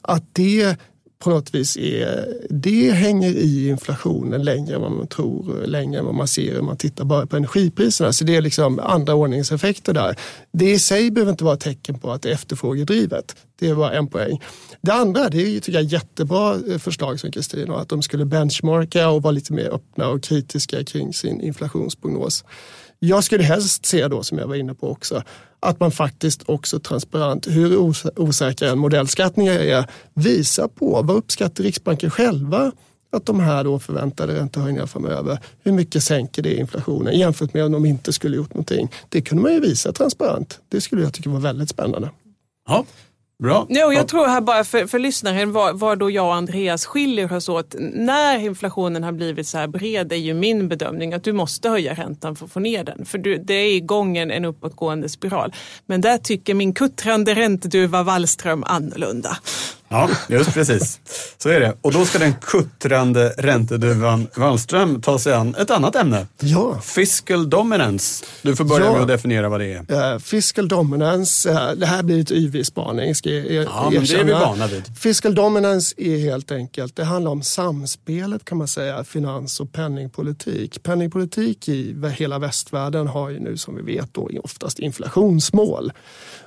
att 0.04 0.24
det 0.34 0.78
på 1.24 1.30
något 1.30 1.56
vis 1.56 1.78
är, 1.78 2.38
det 2.50 2.92
hänger 2.92 3.30
i 3.30 3.70
inflationen 3.70 4.44
längre 4.44 4.76
än 4.76 4.82
vad 4.82 4.92
man 4.92 5.08
tror, 5.08 5.68
längre 5.68 6.00
än 6.00 6.06
vad 6.06 6.16
man 6.16 6.28
ser 6.28 6.60
om 6.60 6.66
man 6.66 6.78
tittar 6.78 7.06
bara 7.06 7.26
på 7.26 7.38
energipriserna. 7.38 8.14
Så 8.14 8.24
det 8.24 8.36
är 8.36 8.42
liksom 8.42 8.80
andra 8.80 9.16
ordningseffekter 9.16 9.94
där. 9.94 10.16
Det 10.52 10.72
i 10.72 10.80
sig 10.80 11.12
behöver 11.12 11.32
inte 11.32 11.44
vara 11.44 11.54
ett 11.54 11.60
tecken 11.60 12.00
på 12.00 12.12
att 12.12 12.22
det 12.22 12.30
är 12.30 12.34
efterfrågedrivet. 12.34 13.36
Det 13.60 13.74
var 13.74 13.92
en 13.92 14.08
poäng. 14.08 14.42
Det 14.82 14.94
andra, 14.94 15.30
det 15.30 15.42
är 15.42 15.50
ju, 15.50 15.60
tycker 15.60 15.80
jag, 15.80 15.88
jättebra 15.88 16.56
eh, 16.70 16.78
förslag 16.78 17.20
som 17.20 17.32
Kristin 17.32 17.70
har, 17.70 17.80
att 17.80 17.90
de 17.90 18.02
skulle 18.02 18.26
benchmarka 18.26 19.10
och 19.10 19.22
vara 19.22 19.32
lite 19.32 19.54
mer 19.54 19.70
öppna 19.70 20.08
och 20.08 20.24
kritiska 20.24 20.84
kring 20.84 21.14
sin 21.14 21.42
inflationsprognos. 21.42 22.46
Jag 23.06 23.24
skulle 23.24 23.44
helst 23.44 23.86
se 23.86 24.08
då, 24.08 24.24
som 24.24 24.38
jag 24.38 24.48
var 24.48 24.56
inne 24.56 24.74
på 24.74 24.92
också, 24.92 25.24
att 25.60 25.80
man 25.80 25.92
faktiskt 25.92 26.44
också 26.46 26.80
transparent, 26.80 27.48
hur 27.48 27.78
osäker 27.78 28.22
osäkra 28.22 28.70
en 28.70 28.80
modellskattning 28.80 29.48
är, 29.48 29.86
visar 30.14 30.68
på 30.68 31.02
vad 31.02 31.16
uppskattar 31.16 31.64
Riksbanken 31.64 32.12
själva 32.12 32.72
att 33.12 33.26
de 33.26 33.40
här 33.40 33.64
då 33.64 33.80
förväntade 33.80 34.36
räntehöjningar 34.36 34.86
framöver, 34.86 35.40
hur 35.64 35.72
mycket 35.72 36.04
sänker 36.04 36.42
det 36.42 36.56
inflationen 36.56 37.20
jämfört 37.20 37.54
med 37.54 37.66
om 37.66 37.72
de 37.72 37.86
inte 37.86 38.14
skulle 38.14 38.38
gjort 38.38 38.54
någonting. 38.54 38.92
Det 39.10 39.22
kunde 39.22 39.44
man 39.44 39.54
ju 39.54 39.60
visa 39.60 39.92
transparent. 39.92 40.60
Det 40.70 40.82
skulle 40.82 41.02
jag 41.02 41.14
tycka 41.14 41.30
var 41.30 41.40
väldigt 41.40 41.70
spännande. 41.70 42.10
Ja, 42.68 42.86
bra. 43.44 43.66
Ja. 43.70 43.94
jag 43.94 44.08
tror 44.08 44.28
här 44.28 44.42
bara 44.42 44.64
för, 44.64 44.88
för 44.88 45.00
lyssnaren 45.00 45.52
var, 45.52 45.74
var 45.74 45.96
då 45.96 46.10
jag 46.10 46.26
och 46.26 46.36
Andreas 46.36 46.86
skiljer 46.86 47.34
oss 47.34 47.50
åt. 47.50 47.76
När 47.80 48.38
inflationen 48.38 49.04
har 49.04 49.12
blivit 49.12 49.48
så 49.48 49.58
här 49.58 49.68
bred 49.68 50.12
är 50.12 50.16
ju 50.16 50.34
min 50.34 50.68
bedömning 50.68 51.14
att 51.14 51.24
du 51.24 51.34
måste 51.34 51.70
höja 51.70 51.94
räntan 51.94 52.36
för 52.36 52.46
att 52.46 52.52
få 52.52 52.60
ner 52.60 52.84
den. 52.84 53.06
För 53.06 53.18
du, 53.18 53.38
det 53.38 53.54
är 53.54 53.76
igång 53.76 54.18
en, 54.18 54.32
en 54.32 54.46
uppåtgående 54.46 55.10
spiral. 55.10 55.54
Men 55.86 56.02
där 56.02 56.18
tycker 56.18 56.54
min 56.54 56.74
kuttrande 56.74 57.34
ränteduva 57.34 58.04
Wallström 58.04 58.64
annorlunda. 58.68 59.38
Ja, 59.94 60.10
just 60.30 60.54
precis. 60.54 61.00
Så 61.38 61.50
är 61.50 61.60
det. 61.60 61.78
Och 61.82 61.92
då 61.94 62.06
ska 62.06 62.20
den 62.20 62.34
kuttrande 62.42 63.30
ränteduvan 63.38 64.28
Wallström 64.36 65.02
ta 65.02 65.20
sig 65.20 65.34
an 65.34 65.56
ett 65.60 65.72
annat 65.72 65.96
ämne. 65.96 66.28
Ja. 66.40 66.80
Fiscal 66.82 67.50
dominance. 67.50 68.26
Du 68.42 68.56
får 68.56 68.64
börja 68.66 68.86
Ja. 68.86 68.92
med 68.94 69.02
att 69.02 69.08
definiera 69.08 69.50
vad 69.50 69.60
det 69.60 69.74
är. 69.90 70.14
Uh, 70.14 70.20
fiscal 70.20 70.68
dominance, 70.68 71.52
eh, 71.52 71.72
det 71.72 71.86
här 71.86 72.04
blir 72.04 72.18
lite 72.18 72.34
yvig 72.34 72.66
spaning 72.66 73.16
ska 73.16 73.30
jag 73.30 73.46
er- 73.46 73.64
Ja, 73.72 73.82
men 73.84 73.92
det 73.92 73.98
är 73.98 74.02
erkänna. 74.02 74.24
vi 74.26 74.32
vana 74.34 74.68
vid. 74.68 74.98
Fiscal 74.98 75.36
dominance 75.36 75.96
är 75.98 76.18
helt 76.18 76.52
enkelt, 76.52 76.96
det 76.96 77.04
handlar 77.04 77.32
om 77.32 77.44
samspelet 77.44 78.46
kan 78.46 78.58
man 78.58 78.68
säga, 78.68 79.04
finans 79.04 79.60
och 79.60 79.72
penningpolitik. 79.72 80.84
Penningpolitik 80.84 81.70
i 81.70 81.96
hela 82.18 82.40
västvärlden 82.40 83.08
har 83.08 83.30
ju 83.30 83.40
nu 83.40 83.58
som 83.58 83.76
vi 83.76 83.82
vet 83.82 84.14
då 84.14 84.30
oftast 84.44 84.80
inflationsmål. 84.80 85.92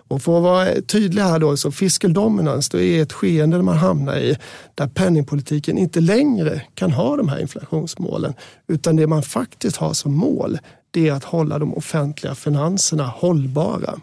Och 0.09 0.23
för 0.23 0.37
att 0.37 0.43
vara 0.43 0.81
tydlig 0.81 1.23
här 1.23 1.39
då, 1.39 1.57
så 1.57 1.71
fiscal 1.71 2.13
dominance 2.13 2.79
är 2.79 3.03
ett 3.03 3.13
skeende 3.13 3.63
man 3.63 3.77
hamnar 3.77 4.17
i 4.17 4.37
där 4.75 4.87
penningpolitiken 4.87 5.79
inte 5.79 6.01
längre 6.01 6.63
kan 6.75 6.93
ha 6.93 7.17
de 7.17 7.29
här 7.29 7.41
inflationsmålen. 7.41 8.35
Utan 8.69 8.97
det 8.97 9.07
man 9.07 9.23
faktiskt 9.23 9.77
har 9.77 9.93
som 9.93 10.15
mål 10.15 10.59
det 10.91 11.09
är 11.09 11.13
att 11.13 11.25
hålla 11.25 11.59
de 11.59 11.75
offentliga 11.75 12.35
finanserna 12.35 13.07
hållbara. 13.07 14.01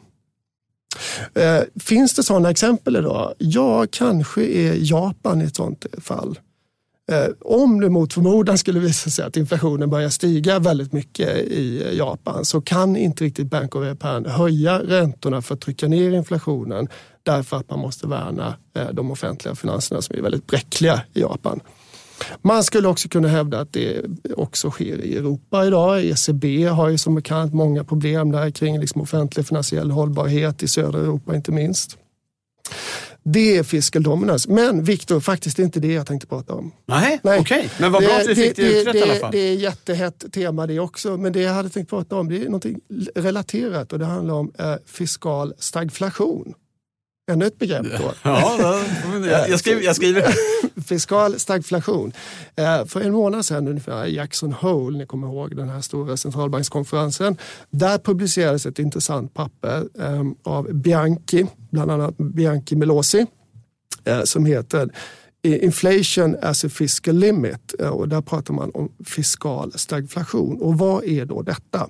Eh, 1.33 1.59
finns 1.79 2.13
det 2.13 2.23
sådana 2.23 2.49
exempel 2.49 2.95
idag? 2.95 3.33
Ja, 3.37 3.85
kanske 3.91 4.43
är 4.45 4.75
Japan 4.79 5.41
ett 5.41 5.55
sådant 5.55 5.85
fall. 6.01 6.39
Eh, 7.11 7.27
om 7.39 7.81
det 7.81 7.89
mot 7.89 8.13
förmodan 8.13 8.57
skulle 8.57 8.79
visa 8.79 9.09
sig 9.09 9.25
att 9.25 9.37
inflationen 9.37 9.89
börjar 9.89 10.09
stiga 10.09 10.59
väldigt 10.59 10.93
mycket 10.93 11.37
i 11.37 11.97
Japan 11.97 12.45
så 12.45 12.61
kan 12.61 12.95
inte 12.95 13.23
riktigt 13.23 13.47
Bank 13.47 13.75
of 13.75 13.85
Japan 13.85 14.25
höja 14.25 14.79
räntorna 14.79 15.41
för 15.41 15.53
att 15.53 15.61
trycka 15.61 15.87
ner 15.87 16.11
inflationen 16.11 16.87
därför 17.23 17.57
att 17.57 17.69
man 17.69 17.79
måste 17.79 18.07
värna 18.07 18.55
eh, 18.75 18.87
de 18.93 19.11
offentliga 19.11 19.55
finanserna 19.55 20.01
som 20.01 20.17
är 20.17 20.21
väldigt 20.21 20.47
bräckliga 20.47 21.01
i 21.13 21.21
Japan. 21.21 21.59
Man 22.41 22.63
skulle 22.63 22.87
också 22.87 23.09
kunna 23.09 23.27
hävda 23.27 23.59
att 23.59 23.73
det 23.73 24.05
också 24.37 24.71
sker 24.71 25.01
i 25.01 25.15
Europa 25.17 25.65
idag. 25.65 26.05
ECB 26.05 26.65
har 26.65 26.89
ju 26.89 26.97
som 26.97 27.15
bekant 27.15 27.53
många 27.53 27.83
problem 27.83 28.31
där 28.31 28.51
kring 28.51 28.79
liksom 28.79 29.01
offentlig 29.01 29.47
finansiell 29.47 29.91
hållbarhet 29.91 30.63
i 30.63 30.67
södra 30.67 30.99
Europa 30.99 31.35
inte 31.35 31.51
minst. 31.51 31.97
Det 33.23 33.57
är 33.57 33.63
fiscal 33.63 34.03
dominance. 34.03 34.51
Men 34.51 34.83
Viktor, 34.83 35.19
faktiskt 35.19 35.59
inte 35.59 35.79
det 35.79 35.93
jag 35.93 36.07
tänkte 36.07 36.27
prata 36.27 36.53
om. 36.53 36.71
Nej, 36.85 37.19
okej. 37.39 37.69
Men 37.79 37.91
vad 37.91 38.03
bra 38.03 38.17
att 38.17 38.27
vi 38.27 38.35
fick 38.35 38.55
det, 38.55 38.81
utrett 38.81 38.93
det, 38.93 38.99
i 38.99 39.03
alla 39.03 39.15
fall. 39.15 39.31
Det 39.31 39.39
är 39.39 39.55
jättehett 39.55 40.25
tema 40.33 40.67
det 40.67 40.79
också. 40.79 41.17
Men 41.17 41.33
det 41.33 41.41
jag 41.41 41.53
hade 41.53 41.69
tänkt 41.69 41.89
prata 41.89 42.15
om 42.15 42.29
det 42.29 42.45
är 42.45 42.49
något 42.49 42.65
relaterat 43.15 43.93
och 43.93 43.99
det 43.99 44.05
handlar 44.05 44.33
om 44.33 44.51
eh, 44.59 44.75
fiskal 44.85 45.53
stagflation. 45.57 46.53
Ännu 47.31 47.45
ett 47.45 47.59
begrepp 47.59 47.85
då. 47.97 48.13
Ja, 48.23 48.79
jag, 49.25 49.49
jag, 49.49 49.59
skriver, 49.59 49.81
jag 49.81 49.95
skriver. 49.95 50.33
Fiskal 50.81 51.39
stagflation. 51.39 52.13
Eh, 52.55 52.85
för 52.85 53.01
en 53.01 53.11
månad 53.11 53.45
sedan 53.45 53.67
ungefär, 53.67 54.05
i 54.05 54.15
Jackson 54.15 54.53
Hole, 54.53 54.97
ni 54.97 55.05
kommer 55.05 55.27
ihåg 55.27 55.55
den 55.55 55.69
här 55.69 55.81
stora 55.81 56.17
centralbankskonferensen. 56.17 57.37
Där 57.69 57.97
publicerades 57.97 58.65
ett 58.65 58.79
intressant 58.79 59.33
papper 59.33 59.87
eh, 59.99 60.23
av 60.43 60.73
Bianchi, 60.73 61.45
bland 61.71 61.91
annat 61.91 62.17
Bianchi 62.17 62.75
Melosi, 62.75 63.25
eh, 64.03 64.23
som 64.23 64.45
heter 64.45 64.89
Inflation 65.43 66.37
as 66.41 66.65
a 66.65 66.69
fiscal 66.69 67.15
limit. 67.15 67.73
Eh, 67.79 67.87
och 67.87 68.09
där 68.09 68.21
pratar 68.21 68.53
man 68.53 68.71
om 68.73 68.91
fiskal 69.05 69.71
stagflation. 69.75 70.61
Och 70.61 70.77
vad 70.77 71.03
är 71.03 71.25
då 71.25 71.41
detta? 71.41 71.89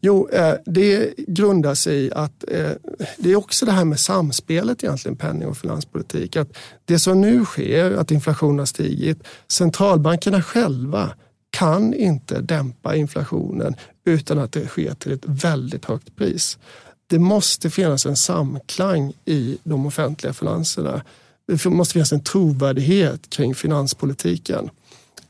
Jo, 0.00 0.28
eh, 0.28 0.54
det 0.66 1.14
grundar 1.16 1.74
sig 1.74 1.96
i 1.96 2.12
att 2.12 2.44
eh, 2.48 2.70
det 3.18 3.30
är 3.30 3.36
också 3.36 3.66
det 3.66 3.72
här 3.72 3.84
med 3.84 4.00
samspelet 4.00 4.84
egentligen, 4.84 5.16
penning 5.16 5.48
och 5.48 5.56
finanspolitik. 5.56 6.36
Att 6.36 6.56
det 6.84 6.98
som 6.98 7.20
nu 7.20 7.44
sker, 7.44 7.92
att 7.92 8.10
inflationen 8.10 8.58
har 8.58 8.66
stigit, 8.66 9.18
centralbankerna 9.48 10.42
själva 10.42 11.10
kan 11.50 11.94
inte 11.94 12.40
dämpa 12.40 12.96
inflationen 12.96 13.74
utan 14.04 14.38
att 14.38 14.52
det 14.52 14.66
sker 14.66 14.94
till 14.94 15.12
ett 15.12 15.24
väldigt 15.24 15.84
högt 15.84 16.16
pris. 16.16 16.58
Det 17.06 17.18
måste 17.18 17.70
finnas 17.70 18.06
en 18.06 18.16
samklang 18.16 19.12
i 19.24 19.58
de 19.64 19.86
offentliga 19.86 20.32
finanserna. 20.32 21.02
Det 21.48 21.64
måste 21.64 21.92
finnas 21.92 22.12
en 22.12 22.24
trovärdighet 22.24 23.30
kring 23.30 23.54
finanspolitiken. 23.54 24.70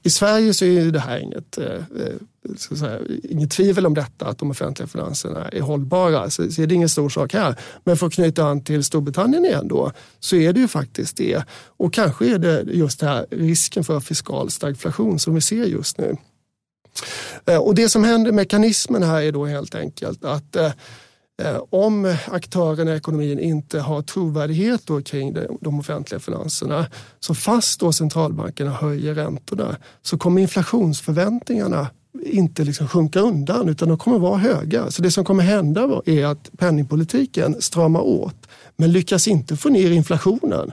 I 0.07 0.11
Sverige 0.11 0.55
så 0.55 0.65
är 0.65 0.85
det 0.85 1.01
här 1.01 1.19
inget, 1.19 1.59
eh, 1.59 1.75
eh 1.75 2.15
så 2.57 2.75
att 2.75 2.81
säga, 2.81 3.01
inget 3.23 3.51
tvivel 3.51 3.87
om 3.87 3.95
detta, 3.95 4.27
att 4.27 4.39
de 4.39 4.51
offentliga 4.51 4.87
finanserna 4.87 5.49
är 5.49 5.61
hållbara. 5.61 6.31
Så, 6.31 6.51
så 6.53 6.63
är 6.63 6.67
det 6.67 6.75
ingen 6.75 6.89
stor 6.89 7.09
sak 7.09 7.33
här. 7.33 7.55
Men 7.85 7.97
för 7.97 8.07
att 8.07 8.13
knyta 8.13 8.45
an 8.45 8.65
till 8.65 8.85
Storbritannien 8.85 9.45
igen 9.45 9.69
då, 9.69 9.93
så 10.21 10.37
är 10.37 10.53
det 10.53 10.61
ju 10.61 10.69
faktiskt 10.69 11.17
det. 11.17 11.45
Och 11.67 11.93
kanske 11.93 12.35
är 12.35 12.39
det 12.39 12.63
just 12.63 13.01
det 13.01 13.07
här 13.07 13.27
risken 13.31 13.85
för 13.85 14.01
fiskal 14.01 14.51
stagflation 14.51 15.19
som 15.19 15.35
vi 15.35 15.41
ser 15.41 15.65
just 15.65 15.99
nu. 15.99 16.17
Eh, 17.47 17.59
och 17.59 17.75
det 17.75 17.89
som 17.89 18.05
händer, 18.05 18.33
mekanismen 18.33 19.03
här 19.03 19.23
är 19.23 19.33
då 19.33 19.47
helt 19.47 19.75
enkelt 19.75 20.25
att 20.25 20.57
eh, 20.57 20.73
Eh, 21.43 21.59
om 21.71 22.17
aktörerna 22.27 22.95
i 22.95 22.97
ekonomin 22.97 23.39
inte 23.39 23.81
har 23.81 24.03
trovärdighet 24.03 24.87
då 24.87 25.03
kring 25.03 25.37
de- 25.61 25.79
offentliga 25.79 26.21
finanserna 26.21 26.87
så 27.21 27.35
fast 27.35 27.81
då 27.81 27.93
centralbankerna 27.93 28.71
höjer 28.71 29.15
räntorna 29.15 29.77
så 30.03 30.19
kommer 30.19 30.41
inflationsförväntningarna 30.41 31.89
inte 32.25 32.65
liksom 32.65 32.89
sjunka 32.89 33.21
undan 33.21 33.69
utan 33.69 33.89
de 33.89 33.99
kommer 33.99 34.19
vara 34.19 34.37
höga. 34.39 34.91
Så 34.91 35.03
det 35.03 35.11
som 35.11 35.25
kommer 35.25 35.43
hända 35.43 36.03
är 36.07 36.27
att 36.27 36.51
penningpolitiken 36.59 37.63
stramar 37.63 38.01
åt 38.01 38.49
men 38.77 38.93
lyckas 38.93 39.29
inte 39.29 39.57
få 39.57 39.69
ner 39.69 39.91
inflationen. 39.91 40.73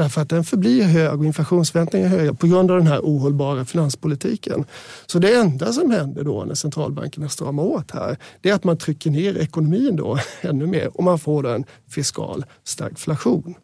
Därför 0.00 0.20
att 0.20 0.28
den 0.28 0.44
förblir 0.44 0.84
hög 0.84 1.18
och 1.18 1.26
inflationsförväntningarna 1.26 2.14
är 2.14 2.18
höga 2.18 2.34
på 2.34 2.46
grund 2.46 2.70
av 2.70 2.76
den 2.76 2.86
här 2.86 3.00
ohållbara 3.00 3.64
finanspolitiken. 3.64 4.64
Så 5.06 5.18
det 5.18 5.34
enda 5.34 5.72
som 5.72 5.90
händer 5.90 6.24
då 6.24 6.44
när 6.44 6.54
centralbankerna 6.54 7.28
stramar 7.28 7.62
åt 7.62 7.90
här, 7.90 8.16
det 8.40 8.50
är 8.50 8.54
att 8.54 8.64
man 8.64 8.78
trycker 8.78 9.10
ner 9.10 9.38
ekonomin 9.38 9.96
då 9.96 10.18
ännu 10.40 10.66
mer 10.66 10.96
och 10.96 11.04
man 11.04 11.18
får 11.18 11.48
en 11.48 11.64
fiskal 11.88 12.44
stagflation. 12.64 13.54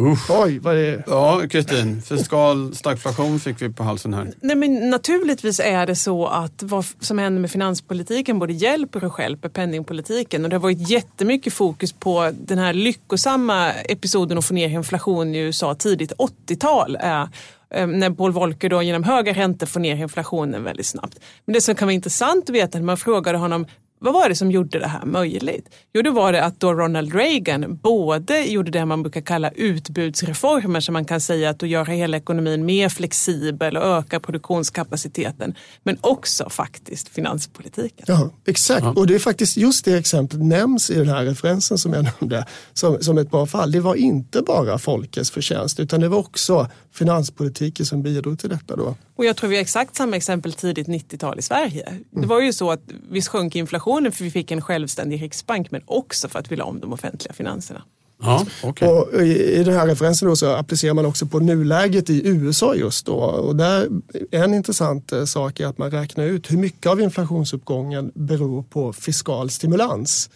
Usch. 0.00 0.30
Oj, 0.30 0.58
vad 0.58 0.74
det 0.74 0.86
är. 0.86 1.04
Ja, 1.06 1.42
Kristin, 1.50 2.02
fiskal 2.02 2.74
stagflation 2.74 3.40
fick 3.40 3.62
vi 3.62 3.68
på 3.68 3.82
halsen 3.82 4.14
här. 4.14 4.32
Nej, 4.40 4.56
men 4.56 4.90
naturligtvis 4.90 5.60
är 5.60 5.86
det 5.86 5.96
så 5.96 6.26
att 6.26 6.62
vad 6.62 6.86
som 7.00 7.18
händer 7.18 7.40
med 7.40 7.50
finanspolitiken 7.50 8.38
både 8.38 8.52
hjälper 8.52 9.04
och 9.04 9.12
stjälper 9.12 9.48
penningpolitiken. 9.48 10.44
Och 10.44 10.50
det 10.50 10.56
har 10.56 10.60
varit 10.60 10.90
jättemycket 10.90 11.52
fokus 11.52 11.92
på 11.92 12.32
den 12.40 12.58
här 12.58 12.72
lyckosamma 12.72 13.72
episoden 13.72 14.38
att 14.38 14.44
få 14.44 14.54
ner 14.54 14.68
inflation 14.68 15.34
i 15.34 15.38
USA 15.38 15.74
tidigt 15.74 16.12
80-tal. 16.12 16.96
Eh, 16.96 17.86
när 17.86 18.10
Paul 18.10 18.32
Volcker 18.32 18.68
då 18.68 18.82
genom 18.82 19.04
höga 19.04 19.32
räntor 19.32 19.66
får 19.66 19.80
ner 19.80 19.96
inflationen 19.96 20.64
väldigt 20.64 20.86
snabbt. 20.86 21.18
Men 21.44 21.52
det 21.52 21.60
som 21.60 21.74
kan 21.74 21.86
vara 21.88 21.94
intressant 21.94 22.48
att 22.48 22.54
veta 22.54 22.78
när 22.78 22.84
man 22.84 22.96
frågade 22.96 23.38
honom 23.38 23.66
vad 24.04 24.14
var 24.14 24.28
det 24.28 24.34
som 24.34 24.50
gjorde 24.50 24.78
det 24.78 24.86
här 24.86 25.04
möjligt? 25.04 25.68
Jo, 25.94 26.02
då 26.02 26.10
var 26.10 26.32
det 26.32 26.44
att 26.44 26.60
då 26.60 26.74
Ronald 26.74 27.14
Reagan 27.14 27.76
både 27.76 28.44
gjorde 28.44 28.70
det 28.70 28.84
man 28.84 29.02
brukar 29.02 29.20
kalla 29.20 29.50
utbudsreformer, 29.50 30.80
som 30.80 30.92
man 30.92 31.04
kan 31.04 31.20
säga 31.20 31.50
att 31.50 31.58
då 31.58 31.66
göra 31.66 31.84
hela 31.84 32.16
ekonomin 32.16 32.66
mer 32.66 32.88
flexibel 32.88 33.76
och 33.76 33.84
öka 33.84 34.20
produktionskapaciteten, 34.20 35.54
men 35.82 35.98
också 36.00 36.50
faktiskt 36.50 37.08
finanspolitiken. 37.08 38.04
Ja, 38.08 38.30
exakt, 38.46 38.82
ja. 38.82 38.92
och 38.96 39.06
det 39.06 39.14
är 39.14 39.18
faktiskt 39.18 39.56
just 39.56 39.84
det 39.84 39.98
exemplet 39.98 40.42
nämns 40.42 40.90
i 40.90 40.94
den 40.94 41.08
här 41.08 41.24
referensen 41.24 41.78
som 41.78 41.92
jag 41.92 42.04
nämnde 42.20 42.46
som, 42.72 42.98
som 43.00 43.18
ett 43.18 43.30
bra 43.30 43.46
fall. 43.46 43.72
Det 43.72 43.80
var 43.80 43.94
inte 43.94 44.42
bara 44.42 44.78
folkets 44.78 45.30
förtjänst, 45.30 45.80
utan 45.80 46.00
det 46.00 46.08
var 46.08 46.18
också 46.18 46.70
finanspolitiken 46.94 47.86
som 47.86 48.02
bidrog 48.02 48.38
till 48.38 48.48
detta 48.48 48.76
då. 48.76 48.94
Och 49.16 49.24
jag 49.24 49.36
tror 49.36 49.50
vi 49.50 49.56
har 49.56 49.62
exakt 49.62 49.96
samma 49.96 50.16
exempel 50.16 50.52
tidigt 50.52 50.86
90-tal 50.86 51.38
i 51.38 51.42
Sverige. 51.42 51.86
Mm. 51.86 52.04
Det 52.10 52.26
var 52.26 52.40
ju 52.40 52.52
så 52.52 52.70
att 52.70 52.80
vi 53.10 53.22
sjönk 53.22 53.56
inflationen 53.56 54.12
för 54.12 54.24
vi 54.24 54.30
fick 54.30 54.50
en 54.50 54.62
självständig 54.62 55.22
riksbank 55.22 55.70
men 55.70 55.82
också 55.86 56.28
för 56.28 56.38
att 56.38 56.52
vi 56.52 56.56
la 56.56 56.64
om 56.64 56.80
de 56.80 56.92
offentliga 56.92 57.32
finanserna. 57.32 57.82
Ja, 58.22 58.46
okay. 58.62 58.88
och 58.88 59.22
I 59.22 59.64
den 59.64 59.74
här 59.74 59.86
referensen 59.86 60.28
då 60.28 60.36
så 60.36 60.54
applicerar 60.54 60.94
man 60.94 61.06
också 61.06 61.26
på 61.26 61.40
nuläget 61.40 62.10
i 62.10 62.28
USA 62.28 62.74
just 62.74 63.06
då. 63.06 63.14
Och 63.14 63.56
där, 63.56 63.88
en 64.30 64.54
intressant 64.54 65.12
eh, 65.12 65.24
sak 65.24 65.60
är 65.60 65.66
att 65.66 65.78
man 65.78 65.90
räknar 65.90 66.24
ut 66.24 66.50
hur 66.50 66.56
mycket 66.56 66.86
av 66.86 67.00
inflationsuppgången 67.00 68.12
beror 68.14 68.62
på 68.62 68.92
fiskal 68.92 69.50
stimulans. 69.50 70.30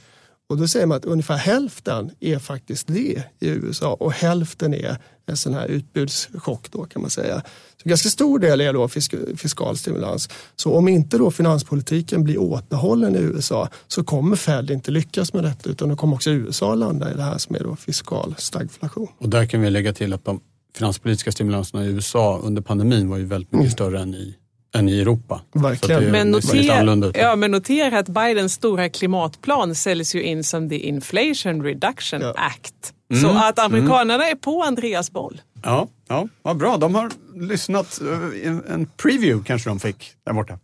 Och 0.49 0.57
då 0.57 0.69
säger 0.69 0.87
man 0.87 0.97
att 0.97 1.05
ungefär 1.05 1.37
hälften 1.37 2.11
är 2.21 2.39
faktiskt 2.39 2.87
det 2.87 3.23
i 3.41 3.49
USA 3.49 3.93
och 3.93 4.13
hälften 4.13 4.75
är 4.75 4.99
en 5.29 5.37
sån 5.37 5.55
här 5.55 5.67
utbudschock 5.67 6.71
då 6.71 6.85
kan 6.85 7.03
man 7.03 7.11
säga. 7.11 7.43
Så 7.83 7.89
ganska 7.89 8.09
stor 8.09 8.39
del 8.39 8.61
är 8.61 8.73
då 8.73 8.89
fisk 8.89 9.15
fiskal 9.37 9.77
stimulans. 9.77 10.29
Så 10.57 10.75
om 10.75 10.89
inte 10.89 11.19
då 11.19 11.31
finanspolitiken 11.31 12.25
blir 12.25 12.39
återhållen 12.39 13.17
i 13.17 13.19
USA 13.19 13.69
så 13.87 14.05
kommer 14.05 14.37
Fed 14.37 14.71
inte 14.71 14.91
lyckas 14.91 15.33
med 15.33 15.45
detta 15.45 15.71
utan 15.71 15.89
då 15.89 15.97
kommer 15.97 16.15
också 16.15 16.31
USA 16.31 16.75
landa 16.75 17.13
i 17.13 17.15
det 17.15 17.23
här 17.23 17.39
som 17.39 17.57
är 17.57 17.61
då 17.61 17.77
fiskal 17.77 18.35
stagflation. 18.39 19.09
Och 19.19 19.29
där 19.29 19.47
kan 19.47 19.61
vi 19.61 19.71
lägga 19.71 19.93
till 19.93 20.13
att 20.13 20.25
de 20.25 20.41
finanspolitiska 20.77 21.33
stimulanserna 21.33 21.85
i 21.85 21.89
USA 21.89 22.41
under 22.45 22.63
pandemin 22.63 23.09
var 23.09 23.17
ju 23.17 23.25
väldigt 23.25 23.53
mycket 23.53 23.61
mm. 23.61 23.71
större 23.71 24.01
än 24.01 24.15
i 24.15 24.35
än 24.75 24.89
i 24.89 25.01
Europa. 25.01 25.41
Verkligen. 25.53 26.05
Det, 26.05 26.11
men, 26.11 26.31
notera, 26.31 27.13
ja, 27.15 27.37
men 27.37 27.51
notera 27.51 27.99
att 27.99 28.09
Bidens 28.09 28.53
stora 28.53 28.89
klimatplan 28.89 29.75
säljs 29.75 30.15
ju 30.15 30.23
in 30.23 30.45
som 30.45 30.69
the 30.69 30.79
Inflation 30.79 31.63
Reduction 31.63 32.21
ja. 32.21 32.35
Act. 32.37 32.95
Mm. 33.11 33.23
Så 33.23 33.29
att 33.29 33.59
amerikanerna 33.59 34.15
mm. 34.15 34.31
är 34.31 34.35
på 34.35 34.63
Andreas 34.63 35.11
boll. 35.11 35.41
Ja, 35.63 35.89
ja, 36.09 36.29
vad 36.43 36.57
bra. 36.57 36.77
De 36.77 36.95
har 36.95 37.11
lyssnat. 37.35 38.01
Eh, 38.43 38.75
en 38.75 38.87
preview 38.97 39.45
kanske 39.47 39.71
de 39.71 39.81
fick 39.81 40.13
där 40.27 40.33
borta. 40.33 40.59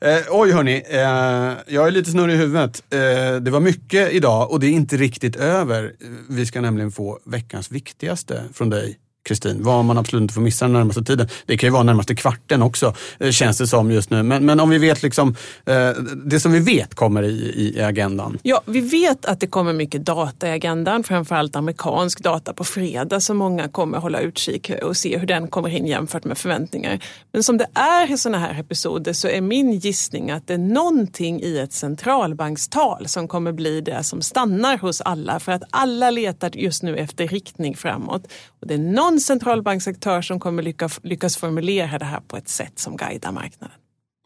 Eh, 0.00 0.18
oj 0.30 0.52
hörni, 0.52 0.82
eh, 0.88 1.74
jag 1.74 1.86
är 1.86 1.90
lite 1.90 2.10
snurrig 2.10 2.34
i 2.34 2.38
huvudet. 2.38 2.82
Eh, 2.90 2.98
det 3.40 3.50
var 3.50 3.60
mycket 3.60 4.12
idag 4.12 4.50
och 4.50 4.60
det 4.60 4.66
är 4.66 4.70
inte 4.70 4.96
riktigt 4.96 5.36
över. 5.36 5.92
Vi 6.28 6.46
ska 6.46 6.60
nämligen 6.60 6.92
få 6.92 7.18
veckans 7.24 7.70
viktigaste 7.70 8.44
från 8.54 8.70
dig 8.70 8.98
Kristin, 9.26 9.62
vad 9.62 9.84
man 9.84 9.98
absolut 9.98 10.22
inte 10.22 10.34
får 10.34 10.40
missa 10.40 10.64
den 10.64 10.72
närmaste 10.72 11.02
tiden. 11.02 11.28
Det 11.46 11.56
kan 11.56 11.66
ju 11.66 11.72
vara 11.72 11.82
närmaste 11.82 12.14
kvarten 12.14 12.62
också, 12.62 12.94
eh, 13.20 13.30
känns 13.30 13.58
det 13.58 13.66
som 13.66 13.90
just 13.90 14.10
nu. 14.10 14.22
Men, 14.22 14.46
men 14.46 14.60
om 14.60 14.70
vi 14.70 14.78
vet 14.78 15.02
liksom, 15.02 15.36
eh, 15.64 15.90
det 16.24 16.40
som 16.40 16.52
vi 16.52 16.58
vet 16.58 16.94
kommer 16.94 17.22
i, 17.22 17.72
i 17.76 17.82
agendan. 17.82 18.38
Ja, 18.42 18.62
vi 18.66 18.80
vet 18.80 19.26
att 19.26 19.40
det 19.40 19.46
kommer 19.46 19.72
mycket 19.72 20.04
data 20.04 20.48
i 20.48 20.50
agendan, 20.50 21.04
framförallt 21.04 21.56
amerikansk 21.56 22.22
data 22.22 22.52
på 22.52 22.64
fredag 22.64 23.20
som 23.20 23.36
många 23.36 23.68
kommer 23.68 23.98
hålla 23.98 24.20
utkik 24.20 24.70
och 24.82 24.96
se 24.96 25.18
hur 25.18 25.26
den 25.26 25.48
kommer 25.48 25.68
in 25.68 25.86
jämfört 25.86 26.24
med 26.24 26.38
förväntningar. 26.38 27.04
Men 27.32 27.42
som 27.42 27.58
det 27.58 27.66
är 27.74 28.12
i 28.12 28.18
sådana 28.18 28.38
här 28.38 28.60
episoder 28.60 29.12
så 29.12 29.28
är 29.28 29.40
min 29.40 29.72
gissning 29.72 30.30
att 30.30 30.46
det 30.46 30.54
är 30.54 30.58
någonting 30.58 31.42
i 31.42 31.58
ett 31.58 31.72
centralbankstal 31.72 33.08
som 33.08 33.28
kommer 33.28 33.52
bli 33.52 33.80
det 33.80 34.02
som 34.02 34.22
stannar 34.22 34.78
hos 34.78 35.00
alla 35.00 35.40
för 35.40 35.52
att 35.52 35.62
alla 35.70 36.10
letar 36.10 36.50
just 36.56 36.82
nu 36.82 36.96
efter 36.96 37.28
riktning 37.28 37.76
framåt. 37.76 38.22
Och 38.60 38.66
det 38.66 38.74
är 38.74 38.78
någon 38.78 39.15
någon 39.16 39.20
centralbanksaktör 39.20 40.22
som 40.22 40.40
kommer 40.40 40.62
lyckas, 40.62 41.00
lyckas 41.02 41.36
formulera 41.36 41.98
det 41.98 42.04
här 42.04 42.20
på 42.28 42.36
ett 42.36 42.48
sätt 42.48 42.78
som 42.78 42.96
guidar 42.96 43.32
marknaden. 43.32 43.76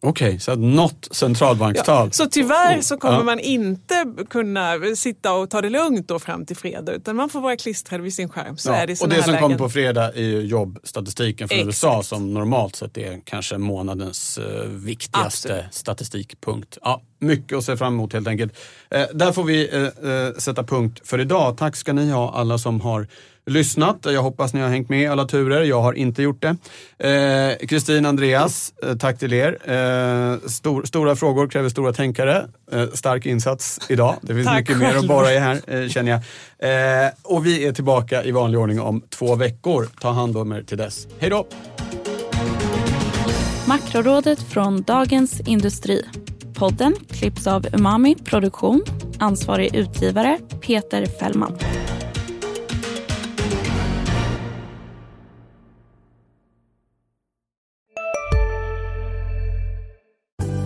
Okej, 0.02 0.28
okay, 0.28 0.38
så 0.38 0.54
något 0.54 1.08
centralbankstal. 1.10 2.06
Ja, 2.06 2.12
så 2.12 2.26
tyvärr 2.26 2.80
så 2.80 2.96
kommer 2.96 3.18
ja. 3.18 3.22
man 3.22 3.40
inte 3.40 4.06
kunna 4.30 4.78
sitta 4.96 5.32
och 5.32 5.50
ta 5.50 5.60
det 5.60 5.70
lugnt 5.70 6.08
då 6.08 6.18
fram 6.18 6.46
till 6.46 6.56
fredag 6.56 6.92
utan 6.92 7.16
man 7.16 7.28
får 7.28 7.40
vara 7.40 7.56
klistrad 7.56 8.00
vid 8.00 8.14
sin 8.14 8.28
skärm. 8.28 8.56
Så 8.56 8.70
ja, 8.70 8.74
är 8.74 8.86
det 8.86 9.00
och 9.00 9.08
det 9.08 9.22
som 9.22 9.32
lägen. 9.32 9.42
kommer 9.42 9.58
på 9.58 9.68
fredag 9.68 10.12
är 10.14 10.40
jobbstatistiken 10.40 11.48
från 11.48 11.58
Exakt. 11.58 11.68
USA 11.68 12.02
som 12.02 12.34
normalt 12.34 12.76
sett 12.76 12.98
är 12.98 13.20
kanske 13.24 13.58
månadens 13.58 14.38
uh, 14.38 14.64
viktigaste 14.68 15.54
Absolut. 15.54 15.74
statistikpunkt. 15.74 16.78
Ja, 16.82 17.02
mycket 17.18 17.58
att 17.58 17.64
se 17.64 17.76
fram 17.76 17.94
emot 17.94 18.12
helt 18.12 18.28
enkelt. 18.28 18.52
Uh, 18.94 19.04
där 19.14 19.32
får 19.32 19.44
vi 19.44 19.70
uh, 19.72 20.38
sätta 20.38 20.64
punkt 20.64 21.00
för 21.04 21.20
idag. 21.20 21.58
Tack 21.58 21.76
ska 21.76 21.92
ni 21.92 22.10
ha 22.10 22.32
alla 22.34 22.58
som 22.58 22.80
har 22.80 23.06
lyssnat. 23.50 23.98
Jag 24.02 24.22
hoppas 24.22 24.54
ni 24.54 24.60
har 24.60 24.68
hängt 24.68 24.88
med 24.88 25.02
i 25.02 25.06
alla 25.06 25.24
turer. 25.24 25.62
Jag 25.62 25.82
har 25.82 25.92
inte 25.92 26.22
gjort 26.22 26.42
det. 26.42 26.56
Eh, 27.60 27.66
Kristin, 27.66 28.04
eh, 28.04 28.08
Andreas, 28.08 28.72
eh, 28.82 28.96
tack 28.96 29.18
till 29.18 29.32
er. 29.32 29.58
Eh, 29.64 30.48
stor, 30.48 30.84
stora 30.84 31.16
frågor 31.16 31.48
kräver 31.48 31.68
stora 31.68 31.92
tänkare. 31.92 32.48
Eh, 32.72 32.86
stark 32.94 33.26
insats 33.26 33.80
idag. 33.88 34.14
Det 34.22 34.34
finns 34.34 34.48
mycket 34.58 34.78
mer 34.78 34.96
att 34.96 35.08
borra 35.08 35.32
i 35.32 35.38
här, 35.38 35.60
eh, 35.66 35.88
känner 35.88 36.10
jag. 36.10 36.20
Eh, 37.06 37.10
och 37.22 37.46
vi 37.46 37.66
är 37.66 37.72
tillbaka 37.72 38.24
i 38.24 38.30
vanlig 38.30 38.60
ordning 38.60 38.80
om 38.80 39.02
två 39.10 39.34
veckor. 39.34 39.88
Ta 40.00 40.10
hand 40.10 40.36
om 40.36 40.52
er 40.52 40.62
till 40.62 40.78
dess. 40.78 41.06
Hej 41.18 41.30
då! 41.30 41.46
Makrorådet 43.66 44.40
från 44.40 44.82
Dagens 44.82 45.40
Industri. 45.40 46.04
Podden 46.54 46.94
klipps 47.10 47.46
av 47.46 47.66
Umami 47.72 48.16
Produktion. 48.24 48.84
Ansvarig 49.18 49.74
utgivare 49.74 50.38
Peter 50.60 51.06
Fällman. 51.06 51.58